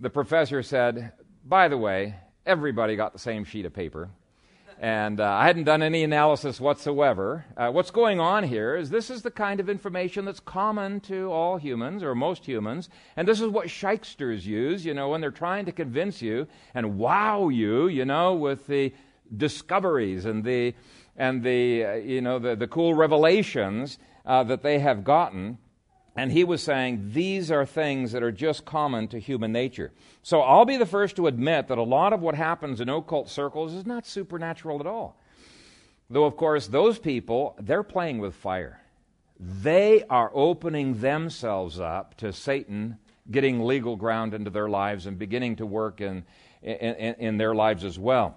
[0.01, 1.13] the professor said,
[1.45, 2.17] By the way,
[2.49, 4.09] everybody got the same sheet of paper.
[4.81, 7.45] And uh, I hadn't done any analysis whatsoever.
[7.57, 11.31] Uh, what's going on here is this is the kind of information that's common to
[11.33, 12.89] all humans, or most humans.
[13.17, 16.97] And this is what shysters use, you know, when they're trying to convince you and
[16.97, 18.95] wow you, you know, with the
[19.37, 20.75] discoveries and the,
[21.17, 25.59] and the, uh, you know, the, the cool revelations uh, that they have gotten.
[26.19, 29.93] And he was saying these are things that are just common to human nature.
[30.25, 33.29] So I'll be the first to admit that a lot of what happens in occult
[33.29, 35.17] circles is not supernatural at all.
[36.11, 38.81] Though, of course, those people, they're playing with fire.
[39.39, 42.99] They are opening themselves up to Satan
[43.31, 46.25] getting legal ground into their lives and beginning to work in,
[46.63, 48.35] in, in their lives as well.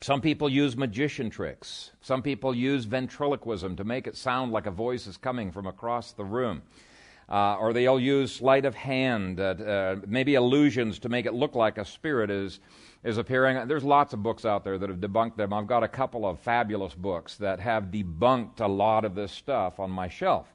[0.00, 1.90] Some people use magician tricks.
[2.00, 6.12] Some people use ventriloquism to make it sound like a voice is coming from across
[6.12, 6.62] the room
[7.28, 11.76] uh, or they'll use sleight of hand, uh, maybe illusions to make it look like
[11.76, 12.58] a spirit is,
[13.04, 13.68] is appearing.
[13.68, 15.52] There's lots of books out there that have debunked them.
[15.52, 19.78] I've got a couple of fabulous books that have debunked a lot of this stuff
[19.78, 20.46] on my shelf.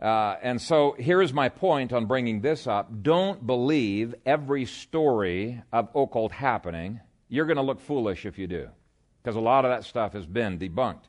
[0.00, 3.02] Uh, and so here's my point on bringing this up.
[3.02, 7.00] Don't believe every story of occult happening.
[7.28, 8.68] You're going to look foolish if you do,
[9.22, 11.04] because a lot of that stuff has been debunked.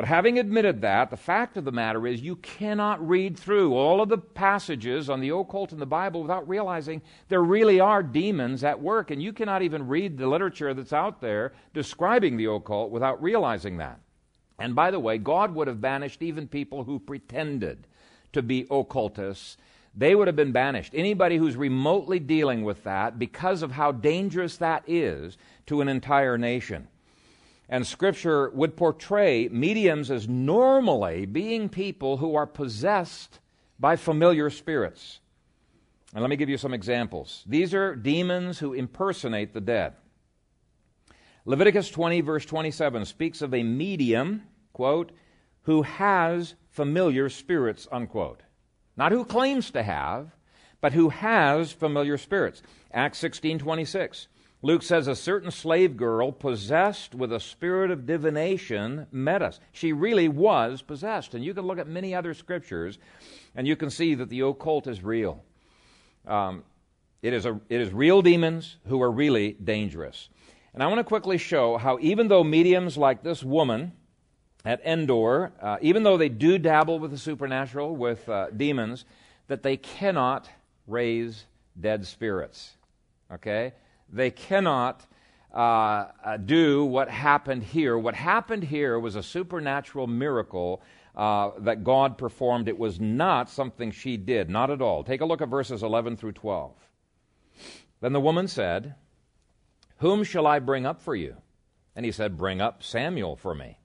[0.00, 4.00] But having admitted that, the fact of the matter is you cannot read through all
[4.00, 8.64] of the passages on the occult in the Bible without realizing there really are demons
[8.64, 9.10] at work.
[9.10, 13.76] And you cannot even read the literature that's out there describing the occult without realizing
[13.76, 14.00] that.
[14.58, 17.86] And by the way, God would have banished even people who pretended
[18.32, 19.58] to be occultists.
[19.94, 20.94] They would have been banished.
[20.94, 25.36] Anybody who's remotely dealing with that, because of how dangerous that is
[25.66, 26.88] to an entire nation.
[27.70, 33.38] And Scripture would portray mediums as normally being people who are possessed
[33.78, 35.20] by familiar spirits.
[36.12, 37.44] And let me give you some examples.
[37.46, 39.94] These are demons who impersonate the dead.
[41.44, 44.42] Leviticus 20, verse 27, speaks of a medium,
[44.72, 45.12] quote,
[45.62, 48.42] who has familiar spirits, unquote.
[48.96, 50.32] Not who claims to have,
[50.80, 52.62] but who has familiar spirits.
[52.92, 54.26] Acts 16, 26.
[54.62, 59.58] Luke says a certain slave girl possessed with a spirit of divination met us.
[59.72, 61.34] She really was possessed.
[61.34, 62.98] And you can look at many other scriptures
[63.54, 65.42] and you can see that the occult is real.
[66.26, 66.62] Um,
[67.22, 70.28] it, is a, it is real demons who are really dangerous.
[70.74, 73.92] And I want to quickly show how, even though mediums like this woman
[74.64, 79.06] at Endor, uh, even though they do dabble with the supernatural, with uh, demons,
[79.48, 80.48] that they cannot
[80.86, 81.46] raise
[81.80, 82.76] dead spirits.
[83.32, 83.72] Okay?
[84.12, 85.06] They cannot
[85.52, 87.98] uh, uh, do what happened here.
[87.98, 90.82] What happened here was a supernatural miracle
[91.16, 92.68] uh, that God performed.
[92.68, 95.02] It was not something she did, not at all.
[95.02, 96.72] Take a look at verses 11 through 12.
[98.00, 98.94] Then the woman said,
[99.98, 101.36] Whom shall I bring up for you?
[101.96, 103.78] And he said, Bring up Samuel for me.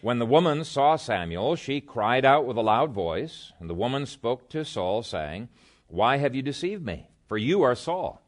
[0.00, 4.04] When the woman saw Samuel, she cried out with a loud voice, and the woman
[4.04, 5.48] spoke to Saul, saying,
[5.86, 7.06] Why have you deceived me?
[7.28, 8.21] For you are Saul.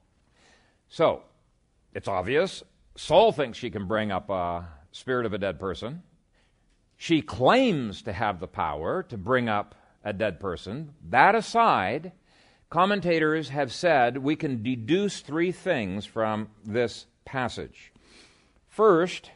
[0.94, 1.22] So,
[1.92, 2.62] it's obvious.
[2.96, 6.04] Saul thinks she can bring up a spirit of a dead person.
[6.96, 9.74] She claims to have the power to bring up
[10.04, 10.94] a dead person.
[11.10, 12.12] That aside,
[12.70, 17.92] commentators have said we can deduce three things from this passage.
[18.68, 19.32] First,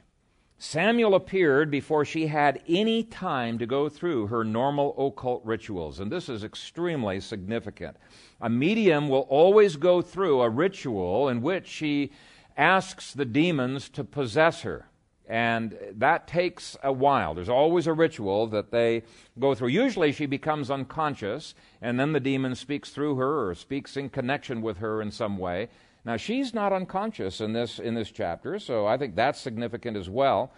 [0.59, 6.13] Samuel appeared before she had any time to go through her normal occult rituals, and
[6.13, 7.97] this is extremely significant.
[8.41, 12.12] A medium will always go through a ritual in which she
[12.57, 14.86] asks the demons to possess her.
[15.28, 17.34] And that takes a while.
[17.34, 19.03] There's always a ritual that they
[19.39, 19.68] go through.
[19.68, 24.62] Usually she becomes unconscious, and then the demon speaks through her or speaks in connection
[24.62, 25.68] with her in some way.
[26.05, 30.09] Now she's not unconscious in this in this chapter, so I think that's significant as
[30.09, 30.53] well.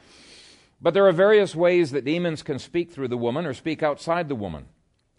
[0.81, 4.29] But there are various ways that demons can speak through the woman or speak outside
[4.29, 4.67] the woman.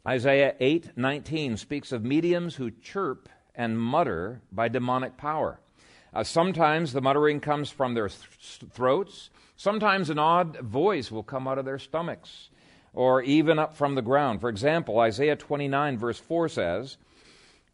[0.08, 5.60] Isaiah 8:19 speaks of mediums who chirp and mutter by demonic power.
[6.12, 9.30] Uh, sometimes the muttering comes from their th- throats.
[9.56, 12.50] Sometimes an odd voice will come out of their stomachs
[12.94, 14.42] or even up from the ground.
[14.42, 16.98] For example, Isaiah 29, verse 4 says,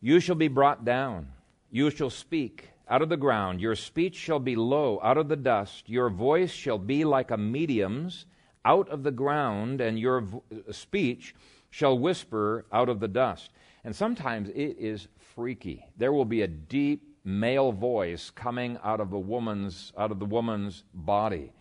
[0.02, 1.30] You shall be brought down,
[1.72, 5.36] you shall speak out of the ground, your speech shall be low out of the
[5.36, 8.26] dust, your voice shall be like a medium's
[8.66, 11.34] out of the ground, and your vo- speech
[11.70, 13.52] shall whisper out of the dust.
[13.84, 15.86] And sometimes it is freaky.
[15.98, 20.26] There will be a deep male voice coming out of a woman's out of the
[20.26, 21.52] woman's body.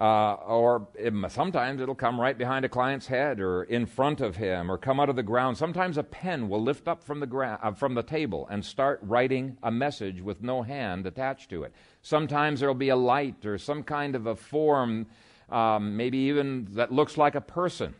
[0.00, 4.36] Uh, or it, sometimes it'll come right behind a client's head or in front of
[4.36, 5.58] him or come out of the ground.
[5.58, 8.98] Sometimes a pen will lift up from the, gra- uh, from the table and start
[9.02, 11.74] writing a message with no hand attached to it.
[12.00, 15.06] Sometimes there'll be a light or some kind of a form,
[15.50, 17.94] um, maybe even that looks like a person,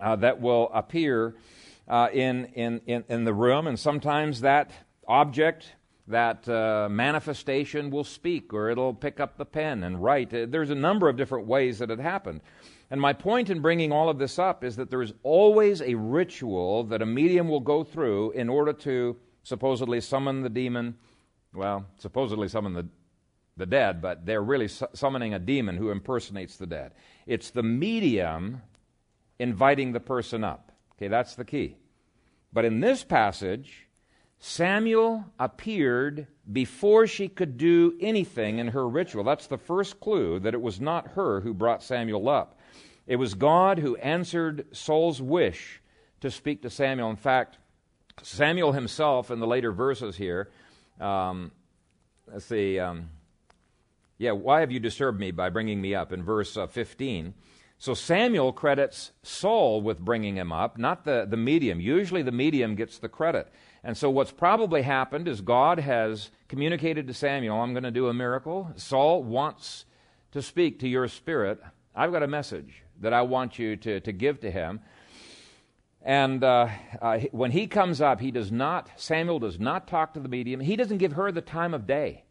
[0.00, 1.34] uh, that will appear
[1.88, 3.66] uh, in, in, in, in the room.
[3.66, 4.70] And sometimes that
[5.06, 5.74] object
[6.06, 10.34] that uh, manifestation will speak or it'll pick up the pen and write.
[10.34, 12.40] Uh, there's a number of different ways that it happened.
[12.90, 15.94] And my point in bringing all of this up is that there is always a
[15.94, 20.96] ritual that a medium will go through in order to supposedly summon the demon.
[21.54, 22.88] Well, supposedly summon the,
[23.56, 26.92] the dead, but they're really su- summoning a demon who impersonates the dead.
[27.26, 28.62] It's the medium
[29.40, 30.70] inviting the person up.
[30.96, 31.76] Okay, that's the key.
[32.52, 33.88] But in this passage,
[34.38, 39.24] Samuel appeared before she could do anything in her ritual.
[39.24, 42.58] That's the first clue that it was not her who brought Samuel up.
[43.06, 45.80] It was God who answered Saul's wish
[46.20, 47.10] to speak to Samuel.
[47.10, 47.56] In fact,
[48.22, 50.50] Samuel himself, in the later verses here,
[51.00, 51.50] um,
[52.30, 53.08] let's see, um,
[54.18, 56.12] yeah, why have you disturbed me by bringing me up?
[56.12, 57.32] In verse uh, 15.
[57.80, 61.80] So Samuel credits Saul with bringing him up, not the, the medium.
[61.80, 63.50] Usually the medium gets the credit.
[63.82, 68.08] And so, what's probably happened is God has communicated to Samuel, I'm going to do
[68.08, 68.70] a miracle.
[68.76, 69.86] Saul wants
[70.32, 71.58] to speak to your spirit.
[71.96, 74.80] I've got a message that I want you to, to give to him.
[76.02, 76.68] And uh,
[77.00, 80.60] uh, when he comes up, he does not, Samuel does not talk to the medium.
[80.60, 82.24] He doesn't give her the time of day.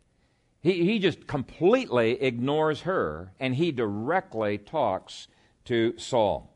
[0.61, 5.27] He, he just completely ignores her and he directly talks
[5.69, 6.53] to Saul.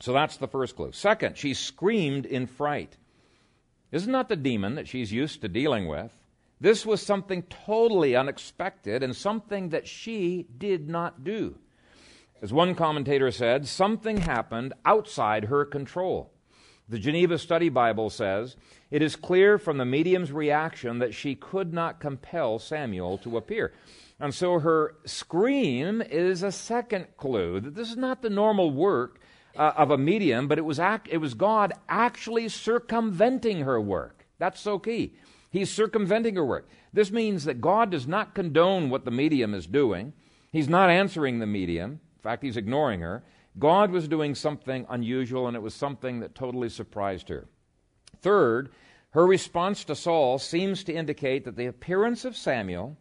[0.00, 0.92] So that's the first clue.
[0.92, 2.96] Second, she screamed in fright.
[3.92, 6.10] Is not that the demon that she's used to dealing with.
[6.60, 11.58] This was something totally unexpected and something that she did not do.
[12.42, 16.32] As one commentator said, something happened outside her control.
[16.88, 18.56] The Geneva Study Bible says,
[18.90, 23.72] It is clear from the medium's reaction that she could not compel Samuel to appear.
[24.20, 29.20] And so her scream is a second clue that this is not the normal work
[29.56, 30.78] uh, of a medium, but it was,
[31.10, 34.26] it was God actually circumventing her work.
[34.38, 35.14] That's so key.
[35.50, 36.68] He's circumventing her work.
[36.92, 40.12] This means that God does not condone what the medium is doing.
[40.52, 41.92] He's not answering the medium.
[42.16, 43.24] In fact, he's ignoring her.
[43.58, 47.46] God was doing something unusual, and it was something that totally surprised her.
[48.26, 48.70] Third,
[49.10, 52.96] her response to Saul seems to indicate that the appearance of Samuel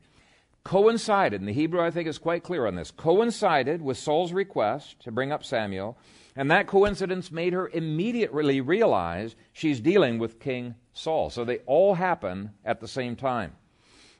[0.63, 4.99] coincided, and the Hebrew I think is quite clear on this, coincided with Saul's request
[4.99, 5.97] to bring up Samuel
[6.36, 11.32] and that coincidence made her immediately realize she's dealing with King Saul.
[11.32, 13.53] So they all happen at the same time.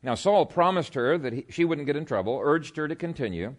[0.02, 3.54] Now, Saul promised her that he, she wouldn't get in trouble, urged her to continue.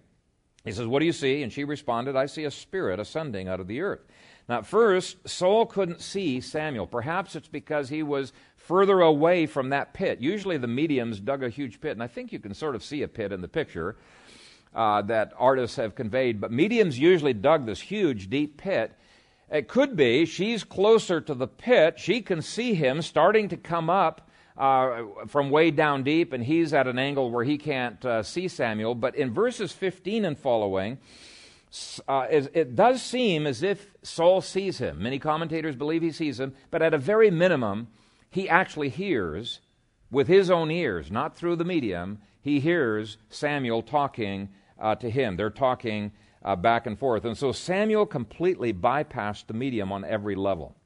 [0.64, 1.44] He says, What do you see?
[1.44, 4.00] And she responded, I see a spirit ascending out of the earth.
[4.48, 6.86] Now, at first, Saul couldn't see Samuel.
[6.86, 10.20] Perhaps it's because he was further away from that pit.
[10.20, 13.02] Usually the mediums dug a huge pit, and I think you can sort of see
[13.02, 13.96] a pit in the picture
[14.74, 18.92] uh, that artists have conveyed, but mediums usually dug this huge, deep pit.
[19.50, 21.98] It could be she's closer to the pit.
[21.98, 26.72] She can see him starting to come up uh, from way down deep, and he's
[26.72, 28.94] at an angle where he can't uh, see Samuel.
[28.94, 30.98] But in verses 15 and following,
[32.08, 35.02] uh, it, it does seem as if Saul sees him.
[35.02, 37.88] Many commentators believe he sees him, but at a very minimum,
[38.30, 39.60] he actually hears
[40.10, 44.48] with his own ears, not through the medium, he hears Samuel talking
[44.78, 45.36] uh, to him.
[45.36, 46.12] They're talking
[46.44, 47.24] uh, back and forth.
[47.24, 50.76] And so Samuel completely bypassed the medium on every level.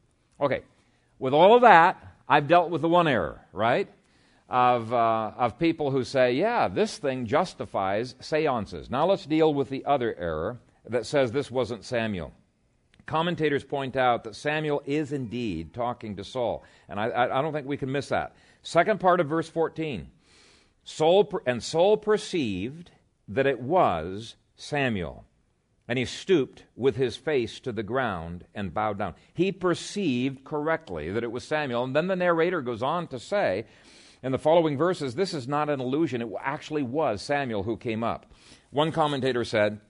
[0.41, 0.63] Okay,
[1.19, 3.89] with all of that, I've dealt with the one error, right?
[4.49, 8.91] Of, uh, of people who say, yeah, this thing justifies seances.
[8.91, 10.59] Now let's deal with the other error
[10.89, 12.33] that says this wasn't Samuel.
[13.07, 17.67] Commentators point out that Samuel is indeed talking to Saul, and I, I don't think
[17.67, 18.37] we can miss that.
[18.63, 20.09] Second part of verse 14
[20.85, 22.91] Saul, and Saul perceived
[23.29, 25.25] that it was Samuel.
[25.89, 29.15] And he stooped with his face to the ground and bowed down.
[29.35, 31.83] He perceived correctly that it was Samuel.
[31.83, 33.67] And then the narrator goes on to say
[34.23, 36.23] in the following verses this is not an illusion.
[36.23, 38.33] It actually was Samuel who came up.
[38.71, 39.81] One commentator said,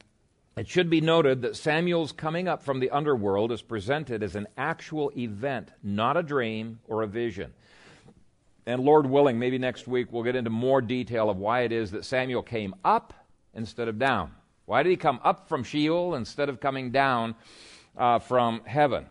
[0.57, 4.49] It should be noted that Samuel's coming up from the underworld is presented as an
[4.59, 7.53] actual event, not a dream or a vision.
[8.67, 11.93] And Lord willing, maybe next week we'll get into more detail of why it is
[11.93, 13.15] that Samuel came up
[13.55, 14.33] instead of down.
[14.67, 17.35] Why did he come up from Sheol instead of coming down
[17.97, 19.07] uh, from heaven?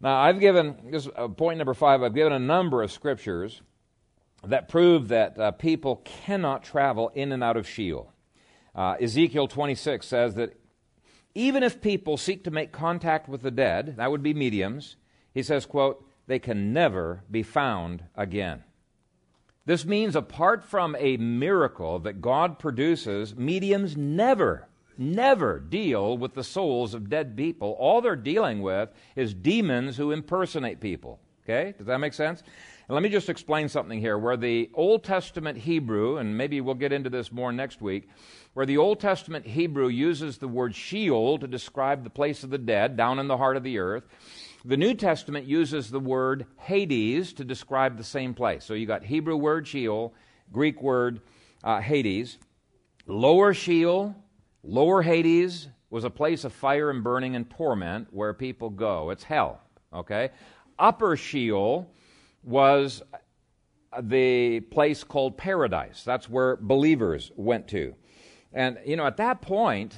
[0.00, 3.62] Now, I've given, this is uh, point number five, I've given a number of scriptures
[4.44, 8.12] that prove that uh, people cannot travel in and out of Sheol.
[8.78, 10.56] Uh, Ezekiel 26 says that
[11.34, 14.94] even if people seek to make contact with the dead, that would be mediums,
[15.34, 18.62] he says, quote, they can never be found again.
[19.66, 26.44] This means, apart from a miracle that God produces, mediums never, never deal with the
[26.44, 27.72] souls of dead people.
[27.80, 31.18] All they're dealing with is demons who impersonate people.
[31.42, 31.74] Okay?
[31.76, 32.44] Does that make sense?
[32.88, 34.16] And let me just explain something here.
[34.16, 38.08] Where the Old Testament Hebrew, and maybe we'll get into this more next week,
[38.58, 42.58] where the Old Testament Hebrew uses the word Sheol to describe the place of the
[42.58, 44.02] dead down in the heart of the earth,
[44.64, 48.64] the New Testament uses the word Hades to describe the same place.
[48.64, 50.12] So you got Hebrew word Sheol,
[50.50, 51.20] Greek word
[51.62, 52.38] uh, Hades.
[53.06, 54.16] Lower Sheol,
[54.64, 59.10] lower Hades was a place of fire and burning and torment where people go.
[59.10, 59.60] It's hell.
[59.92, 60.30] Okay?
[60.80, 61.88] Upper Sheol
[62.42, 63.04] was
[64.02, 66.02] the place called paradise.
[66.02, 67.94] That's where believers went to.
[68.52, 69.96] And, you know, at that point,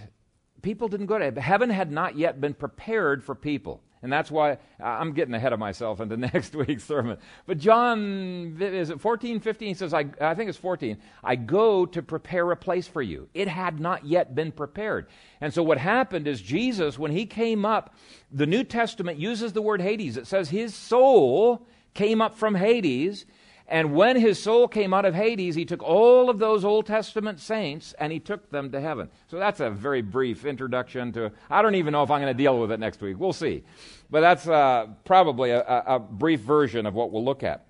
[0.63, 3.83] people didn't go to heaven had not yet been prepared for people.
[4.03, 7.19] And that's why I'm getting ahead of myself into next week's sermon.
[7.47, 9.69] But John, is it 14, 15?
[9.69, 10.97] He says, I, I think it's 14.
[11.23, 13.29] I go to prepare a place for you.
[13.35, 15.09] It had not yet been prepared.
[15.41, 17.95] And so what happened is Jesus, when he came up,
[18.33, 20.17] the New Testament uses the word Hades.
[20.17, 23.27] It says his soul came up from Hades
[23.71, 27.39] and when his soul came out of Hades, he took all of those Old Testament
[27.39, 29.09] saints and he took them to heaven.
[29.29, 31.31] So that's a very brief introduction to.
[31.49, 33.21] I don't even know if I'm going to deal with it next week.
[33.21, 33.63] We'll see.
[34.11, 37.67] But that's uh, probably a, a brief version of what we'll look at.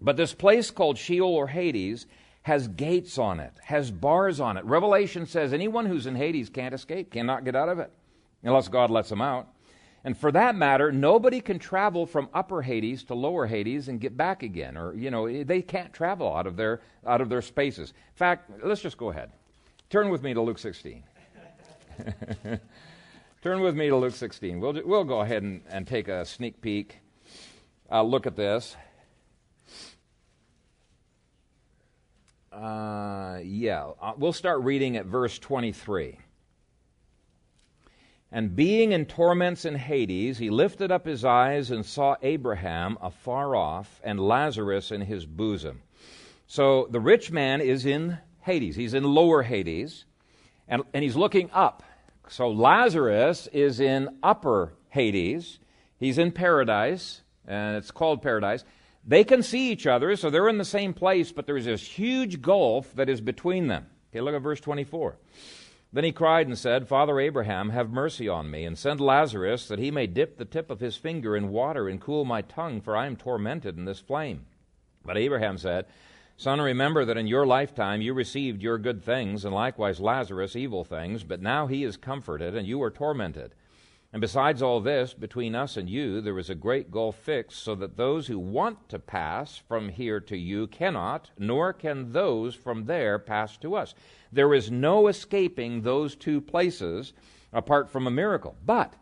[0.00, 2.06] But this place called Sheol or Hades
[2.42, 4.64] has gates on it, has bars on it.
[4.64, 7.92] Revelation says anyone who's in Hades can't escape, cannot get out of it,
[8.42, 9.48] unless God lets them out.
[10.06, 14.16] And for that matter, nobody can travel from upper Hades to lower Hades and get
[14.16, 14.76] back again.
[14.76, 17.90] Or, you know, they can't travel out of their, out of their spaces.
[17.90, 19.32] In fact, let's just go ahead.
[19.90, 21.02] Turn with me to Luke 16.
[23.42, 24.60] Turn with me to Luke 16.
[24.60, 27.00] We'll, we'll go ahead and, and take a sneak peek,
[27.90, 28.76] uh, look at this.
[32.52, 36.20] Uh, yeah, uh, we'll start reading at verse 23.
[38.36, 43.56] And being in torments in Hades, he lifted up his eyes and saw Abraham afar
[43.56, 45.80] off and Lazarus in his bosom.
[46.46, 48.76] So the rich man is in Hades.
[48.76, 50.04] He's in lower Hades,
[50.68, 51.82] and, and he's looking up.
[52.28, 55.58] So Lazarus is in upper Hades.
[55.98, 58.64] He's in paradise, and it's called paradise.
[59.02, 62.42] They can see each other, so they're in the same place, but there's this huge
[62.42, 63.86] gulf that is between them.
[64.12, 65.16] Okay, look at verse 24.
[65.92, 69.78] Then he cried and said, Father Abraham, have mercy on me, and send Lazarus that
[69.78, 72.96] he may dip the tip of his finger in water and cool my tongue, for
[72.96, 74.46] I am tormented in this flame.
[75.04, 75.86] But Abraham said,
[76.36, 80.84] Son, remember that in your lifetime you received your good things, and likewise Lazarus evil
[80.84, 83.54] things, but now he is comforted, and you are tormented.
[84.12, 87.74] And besides all this, between us and you there is a great gulf fixed, so
[87.76, 92.84] that those who want to pass from here to you cannot, nor can those from
[92.84, 93.94] there pass to us.
[94.36, 97.14] There is no escaping those two places
[97.54, 98.54] apart from a miracle.
[98.64, 98.92] But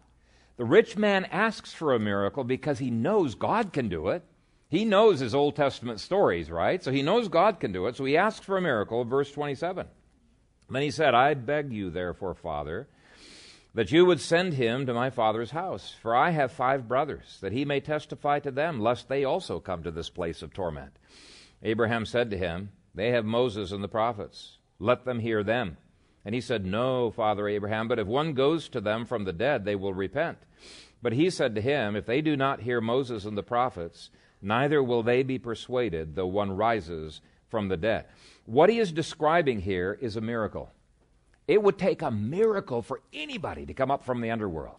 [0.56, 4.22] the rich man asks for a miracle because he knows God can do it.
[4.68, 6.82] He knows his Old Testament stories, right?
[6.82, 7.96] So he knows God can do it.
[7.96, 9.88] So he asks for a miracle, verse 27.
[10.70, 12.86] Then he said, I beg you, therefore, Father,
[13.74, 17.52] that you would send him to my father's house, for I have five brothers, that
[17.52, 20.96] he may testify to them, lest they also come to this place of torment.
[21.60, 24.58] Abraham said to him, They have Moses and the prophets.
[24.78, 25.76] Let them hear them.
[26.24, 29.64] And he said, No, Father Abraham, but if one goes to them from the dead,
[29.64, 30.38] they will repent.
[31.02, 34.10] But he said to him, If they do not hear Moses and the prophets,
[34.40, 38.06] neither will they be persuaded, though one rises from the dead.
[38.46, 40.72] What he is describing here is a miracle.
[41.46, 44.76] It would take a miracle for anybody to come up from the underworld.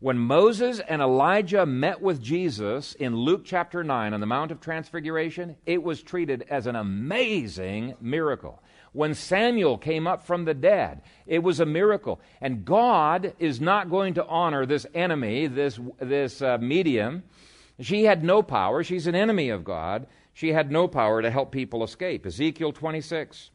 [0.00, 4.60] When Moses and Elijah met with Jesus in Luke chapter 9 on the Mount of
[4.60, 8.62] Transfiguration, it was treated as an amazing miracle.
[8.92, 12.20] When Samuel came up from the dead, it was a miracle.
[12.40, 17.22] And God is not going to honor this enemy, this, this uh, medium.
[17.80, 18.82] She had no power.
[18.82, 20.06] She's an enemy of God.
[20.32, 22.24] She had no power to help people escape.
[22.26, 23.50] Ezekiel 26.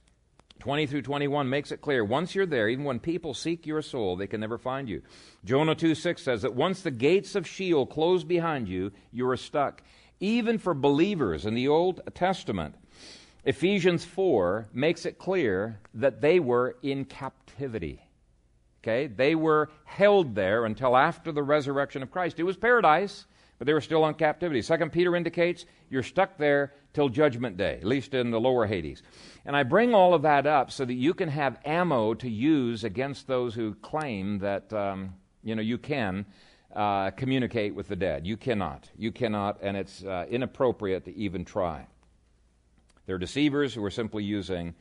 [0.60, 4.16] 20 through 21 makes it clear once you're there, even when people seek your soul,
[4.16, 5.02] they can never find you.
[5.44, 9.36] Jonah 2 6 says that once the gates of Sheol close behind you, you are
[9.36, 9.82] stuck.
[10.22, 12.76] Even for believers in the Old Testament,
[13.46, 18.02] Ephesians 4 makes it clear that they were in captivity.
[18.82, 19.08] Okay?
[19.08, 22.40] They were held there until after the resurrection of Christ.
[22.40, 23.26] It was paradise,
[23.58, 24.62] but they were still in captivity.
[24.62, 29.04] Second Peter indicates you're stuck there till judgment day, at least in the lower Hades.
[29.46, 32.84] And I bring all of that up so that you can have ammo to use
[32.84, 36.26] against those who claim that um, you know you can
[36.76, 38.26] uh, communicate with the dead.
[38.26, 38.90] You cannot.
[38.98, 41.88] You cannot, and it's uh, inappropriate to even try.
[43.06, 44.76] They're deceivers who are simply using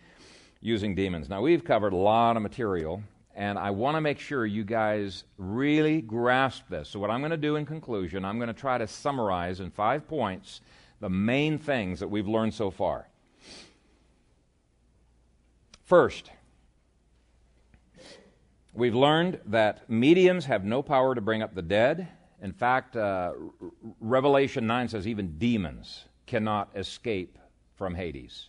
[0.62, 1.28] using demons.
[1.28, 3.02] Now we've covered a lot of material,
[3.34, 6.88] and I want to make sure you guys really grasp this.
[6.88, 9.70] So what I'm going to do in conclusion, I'm going to try to summarize in
[9.70, 10.60] five points
[11.00, 13.08] the main things that we've learned so far.
[15.84, 16.30] First,
[18.72, 22.06] we've learned that mediums have no power to bring up the dead.
[22.40, 23.32] In fact, uh,
[24.00, 27.36] Revelation 9 says even demons cannot escape
[27.82, 28.48] from Hades.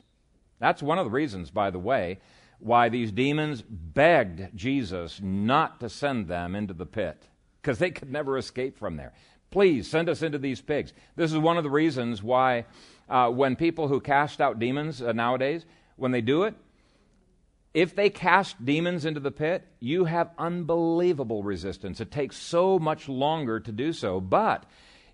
[0.60, 2.20] That's one of the reasons, by the way,
[2.60, 7.28] why these demons begged Jesus not to send them into the pit,
[7.60, 9.12] because they could never escape from there.
[9.50, 10.94] Please send us into these pigs.
[11.16, 12.66] This is one of the reasons why,
[13.10, 15.66] uh, when people who cast out demons uh, nowadays,
[15.96, 16.54] when they do it,
[17.74, 22.00] if they cast demons into the pit, you have unbelievable resistance.
[22.00, 24.22] It takes so much longer to do so.
[24.22, 24.68] But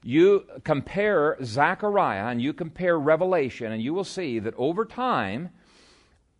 [0.03, 5.49] you compare Zechariah and you compare Revelation, and you will see that over time,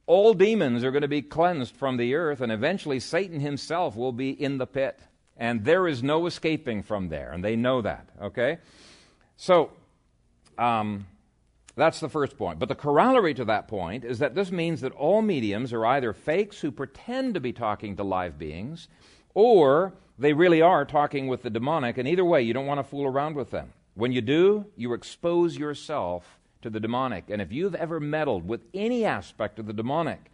[0.06, 4.12] all demons are going to be cleansed from the earth, and eventually Satan himself will
[4.12, 5.00] be in the pit.
[5.38, 8.58] And there is no escaping from there, and they know that, okay?
[9.38, 9.72] So,
[10.58, 11.06] um,
[11.76, 12.60] that's the first point.
[12.60, 16.12] But the corollary to that point is that this means that all mediums are either
[16.12, 18.90] fakes who pretend to be talking to live beings,
[19.34, 22.84] or they really are talking with the demonic, and either way, you don't want to
[22.84, 23.74] fool around with them.
[23.96, 27.30] When you do, you expose yourself to the demonic.
[27.30, 30.32] And if you've ever meddled with any aspect of the demonic,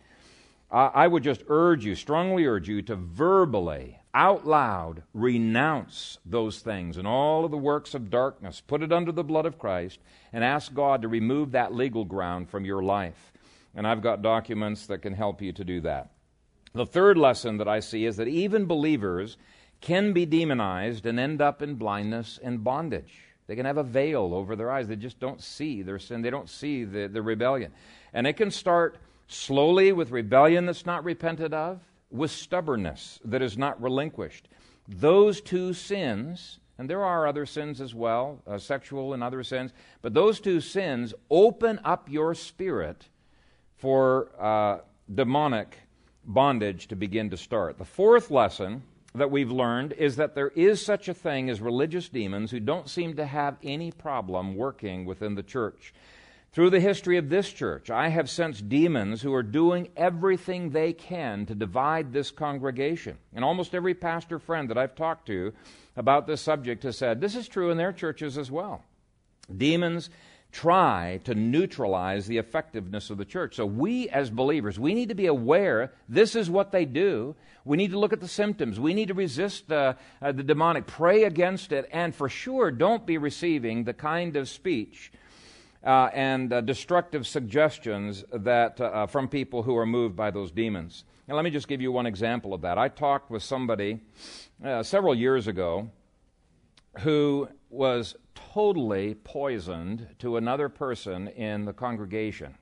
[0.71, 6.59] uh, I would just urge you, strongly urge you, to verbally out loud renounce those
[6.59, 9.99] things and all of the works of darkness, put it under the blood of Christ,
[10.33, 13.31] and ask God to remove that legal ground from your life.
[13.75, 16.11] And I've got documents that can help you to do that.
[16.73, 19.37] The third lesson that I see is that even believers
[19.81, 23.21] can be demonized and end up in blindness and bondage.
[23.47, 24.87] They can have a veil over their eyes.
[24.87, 26.21] They just don't see their sin.
[26.21, 27.71] They don't see the, the rebellion.
[28.13, 28.97] And it can start
[29.27, 34.47] slowly with rebellion that's not repented of with stubbornness that is not relinquished.
[34.87, 39.73] Those two sins, and there are other sins as well, uh, sexual and other sins,
[40.01, 43.09] but those two sins open up your spirit
[43.77, 44.79] for uh,
[45.13, 45.77] demonic
[46.23, 47.77] bondage to begin to start.
[47.77, 48.83] The fourth lesson
[49.17, 52.89] that we've learned is that there is such a thing as religious demons who don't
[52.89, 55.93] seem to have any problem working within the church.
[56.51, 60.93] Through the history of this church, I have sensed demons who are doing everything they
[60.93, 63.17] can to divide this congregation.
[63.33, 65.51] And almost every pastor friend that I've talked to
[65.97, 68.85] about this subject has said this is true in their churches as well.
[69.53, 70.09] Demons
[70.55, 73.55] try to neutralize the effectiveness of the church.
[73.55, 77.35] So we as believers, we need to be aware this is what they do.
[77.65, 78.79] We need to look at the symptoms.
[78.79, 83.05] We need to resist uh, uh, the demonic, pray against it, and for sure don't
[83.05, 85.11] be receiving the kind of speech
[85.83, 90.51] uh, and uh, destructive suggestions that uh, uh, from people who are moved by those
[90.51, 91.03] demons.
[91.27, 92.77] And let me just give you one example of that.
[92.77, 93.99] I talked with somebody
[94.83, 95.89] several years ago
[96.99, 98.15] who was
[98.53, 102.55] totally poisoned to another person in the congregation.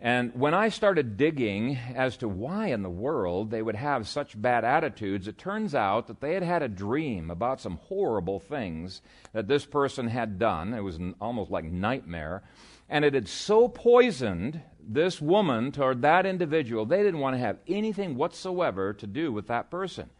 [0.00, 4.40] And when I started digging as to why in the world they would have such
[4.40, 9.00] bad attitudes, it turns out that they had had a dream about some horrible things
[9.32, 10.74] that this person had done.
[10.74, 12.42] It was an, almost like nightmare.
[12.88, 17.58] And it had so poisoned this woman toward that individual, they didn't want to have
[17.66, 20.10] anything whatsoever to do with that person.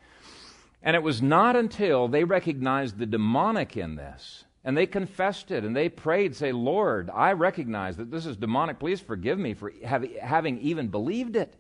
[0.83, 5.65] And it was not until they recognized the demonic in this and they confessed it
[5.65, 8.79] and they prayed, say, Lord, I recognize that this is demonic.
[8.79, 11.55] Please forgive me for having even believed it.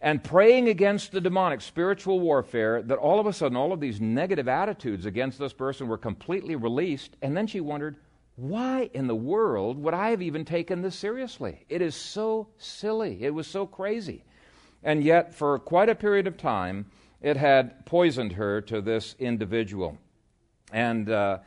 [0.00, 4.00] And praying against the demonic spiritual warfare, that all of a sudden all of these
[4.00, 7.16] negative attitudes against this person were completely released.
[7.22, 7.96] And then she wondered,
[8.36, 11.64] why in the world would I have even taken this seriously?
[11.70, 13.22] It is so silly.
[13.22, 14.24] It was so crazy.
[14.82, 16.86] And yet, for quite a period of time,
[17.22, 19.96] it had poisoned her to this individual.
[20.70, 21.38] And uh,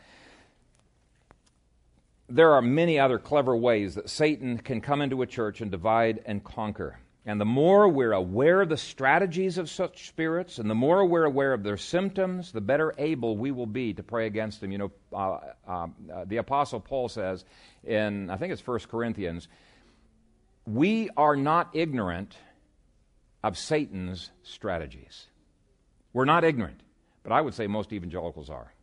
[2.29, 6.21] there are many other clever ways that Satan can come into a church and divide
[6.25, 6.99] and conquer.
[7.25, 11.25] And the more we're aware of the strategies of such spirits, and the more we're
[11.25, 14.71] aware of their symptoms, the better able we will be to pray against them.
[14.71, 17.45] You know, uh, uh, uh, the Apostle Paul says
[17.83, 19.47] in, I think it's 1 Corinthians,
[20.65, 22.35] we are not ignorant
[23.43, 25.27] of Satan's strategies.
[26.13, 26.81] We're not ignorant,
[27.23, 28.73] but I would say most evangelicals are.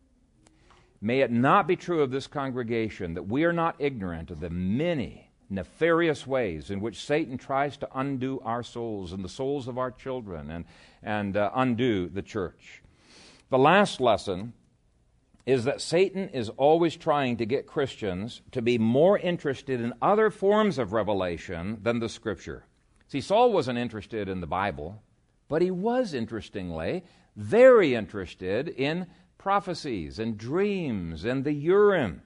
[1.06, 4.50] May it not be true of this congregation that we are not ignorant of the
[4.50, 9.78] many nefarious ways in which Satan tries to undo our souls and the souls of
[9.78, 10.64] our children and,
[11.04, 12.82] and uh, undo the church.
[13.50, 14.52] The last lesson
[15.46, 20.28] is that Satan is always trying to get Christians to be more interested in other
[20.28, 22.66] forms of revelation than the Scripture.
[23.06, 25.00] See, Saul wasn't interested in the Bible,
[25.48, 27.04] but he was, interestingly,
[27.36, 29.06] very interested in
[29.46, 32.20] prophecies and dreams and the Urim.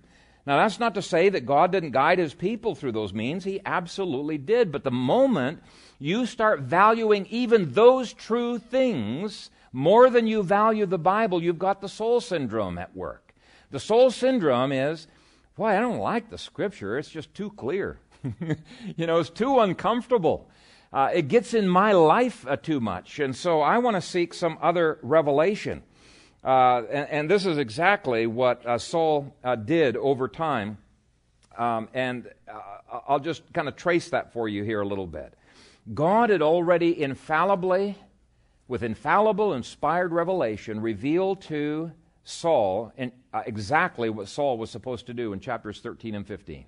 [0.46, 3.44] Now, that's not to say that God didn't guide his people through those means.
[3.44, 4.72] He absolutely did.
[4.72, 5.62] But the moment
[5.98, 11.82] you start valuing even those true things more than you value the Bible, you've got
[11.82, 13.34] the Saul syndrome at work.
[13.70, 15.06] The Saul syndrome is,
[15.56, 16.96] why I don't like the scripture.
[16.96, 17.98] It's just too clear.
[18.96, 20.48] you know, it's too uncomfortable.
[20.90, 23.18] Uh, it gets in my life uh, too much.
[23.18, 25.82] And so I want to seek some other revelation.
[26.42, 30.78] Uh, and, and, this is exactly what uh, Saul uh, did over time.
[31.58, 35.34] Um, and uh, I'll just kind of trace that for you here a little bit.
[35.92, 37.98] God had already infallibly,
[38.68, 41.92] with infallible, inspired revelation, revealed to
[42.24, 46.64] Saul in, uh, exactly what Saul was supposed to do in chapters 13 and 15.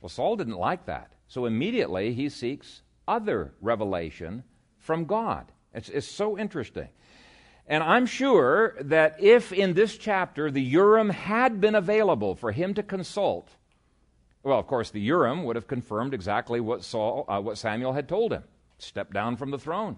[0.00, 1.12] Well, Saul didn't like that.
[1.28, 4.44] So immediately he seeks other revelation
[4.78, 5.52] from God.
[5.72, 6.88] It's, it's so interesting.
[7.66, 12.74] And I'm sure that if in this chapter the Urim had been available for him
[12.74, 13.48] to consult,
[14.42, 18.08] well, of course, the Urim would have confirmed exactly what, Saul, uh, what Samuel had
[18.08, 18.44] told him
[18.78, 19.96] step down from the throne.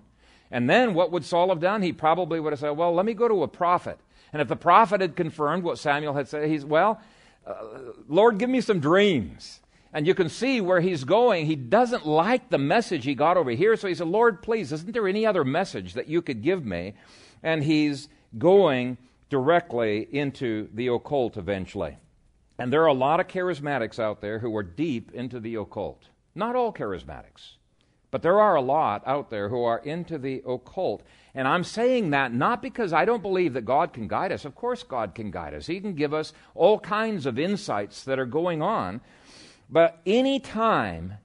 [0.50, 1.82] And then what would Saul have done?
[1.82, 3.98] He probably would have said, Well, let me go to a prophet.
[4.32, 7.00] And if the prophet had confirmed what Samuel had said, he's, Well,
[7.44, 7.54] uh,
[8.08, 9.60] Lord, give me some dreams.
[9.92, 11.46] And you can see where he's going.
[11.46, 13.76] He doesn't like the message he got over here.
[13.76, 16.94] So he said, Lord, please, isn't there any other message that you could give me?
[17.46, 18.98] And he's going
[19.30, 21.96] directly into the occult eventually.
[22.58, 26.08] And there are a lot of charismatics out there who are deep into the occult.
[26.34, 27.52] Not all charismatics,
[28.10, 31.04] but there are a lot out there who are into the occult.
[31.36, 34.44] And I'm saying that not because I don't believe that God can guide us.
[34.44, 35.68] Of course, God can guide us.
[35.68, 39.00] He can give us all kinds of insights that are going on.
[39.70, 41.18] But any time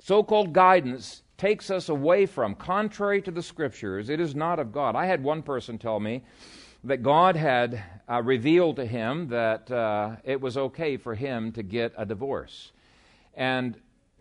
[0.00, 4.72] so called guidance takes us away from, contrary to the scriptures, it is not of
[4.72, 4.94] God.
[4.96, 6.22] I had one person tell me
[6.84, 11.62] that God had uh, revealed to him that uh, it was okay for him to
[11.62, 12.72] get a divorce.
[13.34, 13.76] And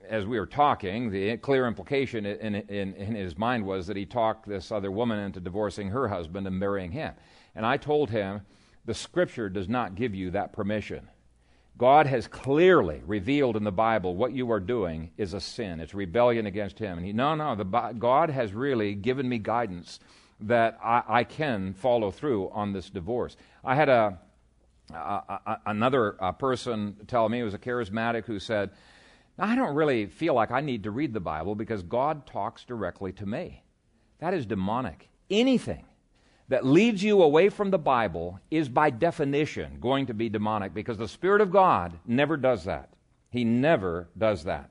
[0.07, 4.05] as we were talking, the clear implication in, in, in, his mind was that he
[4.05, 7.13] talked this other woman into divorcing her husband and marrying him.
[7.55, 8.41] And I told him,
[8.85, 11.07] the scripture does not give you that permission.
[11.81, 15.79] God has clearly revealed in the Bible what you are doing is a sin.
[15.79, 16.99] It's rebellion against Him.
[16.99, 19.99] And he, no, no, the, God has really given me guidance
[20.41, 23.35] that I, I can follow through on this divorce.
[23.65, 24.19] I had a,
[24.93, 28.69] a, a another a person tell me, it was a charismatic, who said,
[29.39, 33.11] I don't really feel like I need to read the Bible because God talks directly
[33.13, 33.63] to me.
[34.19, 35.09] That is demonic.
[35.31, 35.85] Anything
[36.51, 40.97] that leads you away from the Bible is by definition going to be demonic because
[40.97, 42.89] the Spirit of God never does that.
[43.29, 44.69] He never does that.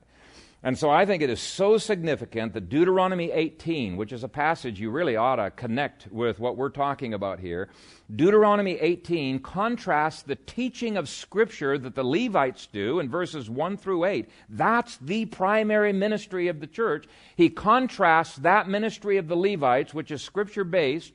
[0.63, 4.79] And so I think it is so significant that Deuteronomy 18, which is a passage
[4.79, 7.71] you really ought to connect with what we're talking about here,
[8.15, 14.05] Deuteronomy 18 contrasts the teaching of Scripture that the Levites do in verses 1 through
[14.05, 14.29] 8.
[14.51, 17.07] That's the primary ministry of the church.
[17.37, 21.15] He contrasts that ministry of the Levites, which is Scripture based,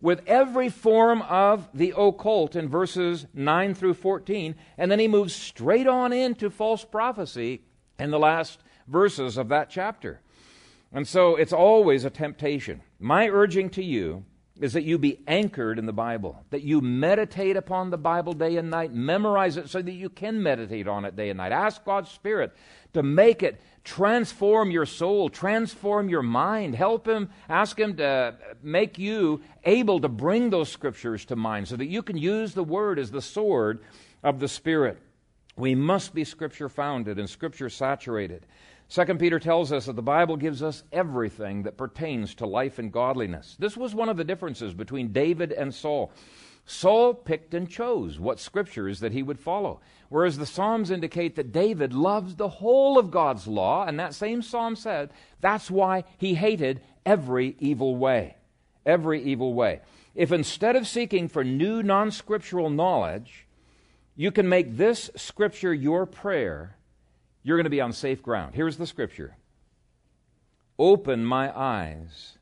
[0.00, 5.34] with every form of the occult in verses 9 through 14, and then he moves
[5.34, 7.62] straight on into false prophecy
[7.98, 10.20] in the last verses of that chapter.
[10.92, 12.82] And so it's always a temptation.
[12.98, 14.24] My urging to you
[14.60, 18.56] is that you be anchored in the Bible, that you meditate upon the Bible day
[18.56, 21.52] and night, memorize it so that you can meditate on it day and night.
[21.52, 22.54] Ask God's Spirit
[22.92, 26.74] to make it transform your soul, transform your mind.
[26.74, 31.76] Help Him, ask Him to make you able to bring those scriptures to mind so
[31.76, 33.80] that you can use the Word as the sword
[34.22, 34.98] of the Spirit.
[35.56, 38.46] We must be Scripture founded and Scripture saturated.
[38.88, 42.92] Second Peter tells us that the Bible gives us everything that pertains to life and
[42.92, 43.56] godliness.
[43.58, 46.12] This was one of the differences between David and Saul.
[46.70, 51.50] Saul picked and chose what scriptures that he would follow, whereas the Psalms indicate that
[51.50, 55.10] David loves the whole of God's law, and that same psalm said
[55.40, 58.36] that's why he hated every evil way.
[58.86, 59.80] Every evil way.
[60.14, 63.48] If instead of seeking for new non scriptural knowledge,
[64.14, 66.76] you can make this scripture your prayer,
[67.42, 68.54] you're going to be on safe ground.
[68.54, 69.36] Here's the scripture
[70.78, 72.38] Open my eyes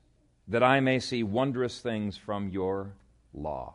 [0.47, 2.93] that I may see wondrous things from your
[3.33, 3.73] law.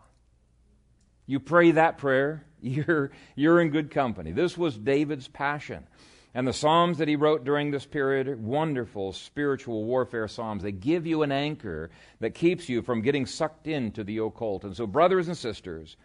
[1.34, 4.32] You pray that prayer, you're, you're in good company.
[4.34, 5.88] This was David's passion.
[6.36, 10.62] And the Psalms that he wrote during this period, are wonderful spiritual warfare Psalms.
[10.62, 14.64] They give you an anchor that keeps you from getting sucked into the occult.
[14.64, 15.98] And so, brothers and sisters,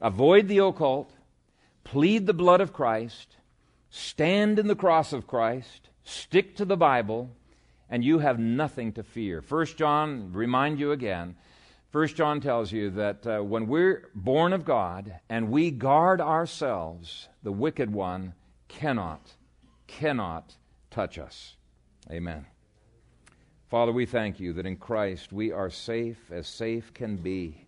[0.00, 1.12] avoid the occult,
[1.82, 3.38] plead the blood of Christ,
[3.90, 7.32] Stand in the cross of Christ, stick to the Bible,
[7.90, 9.42] and you have nothing to fear.
[9.42, 11.34] First John, remind you again,
[11.96, 17.30] First John tells you that uh, when we're born of God and we guard ourselves,
[17.42, 18.34] the wicked one
[18.68, 19.32] cannot,
[19.86, 20.54] cannot
[20.90, 21.56] touch us.
[22.10, 22.44] Amen.
[23.70, 27.66] Father, we thank you that in Christ we are safe as safe can be.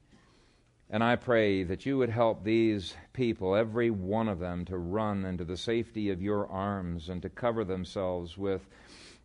[0.90, 5.24] And I pray that you would help these people, every one of them, to run
[5.24, 8.68] into the safety of your arms and to cover themselves with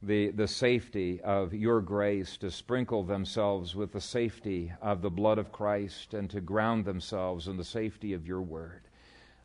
[0.05, 5.37] the, the safety of your grace, to sprinkle themselves with the safety of the blood
[5.37, 8.81] of Christ, and to ground themselves in the safety of your word.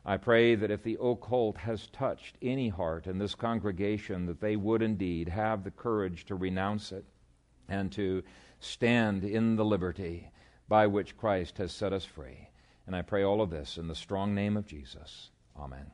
[0.05, 4.55] I pray that if the occult has touched any heart in this congregation, that they
[4.55, 7.05] would indeed have the courage to renounce it
[7.67, 8.23] and to
[8.59, 10.31] stand in the liberty
[10.67, 12.49] by which Christ has set us free.
[12.87, 15.29] And I pray all of this in the strong name of Jesus.
[15.57, 15.91] Amen.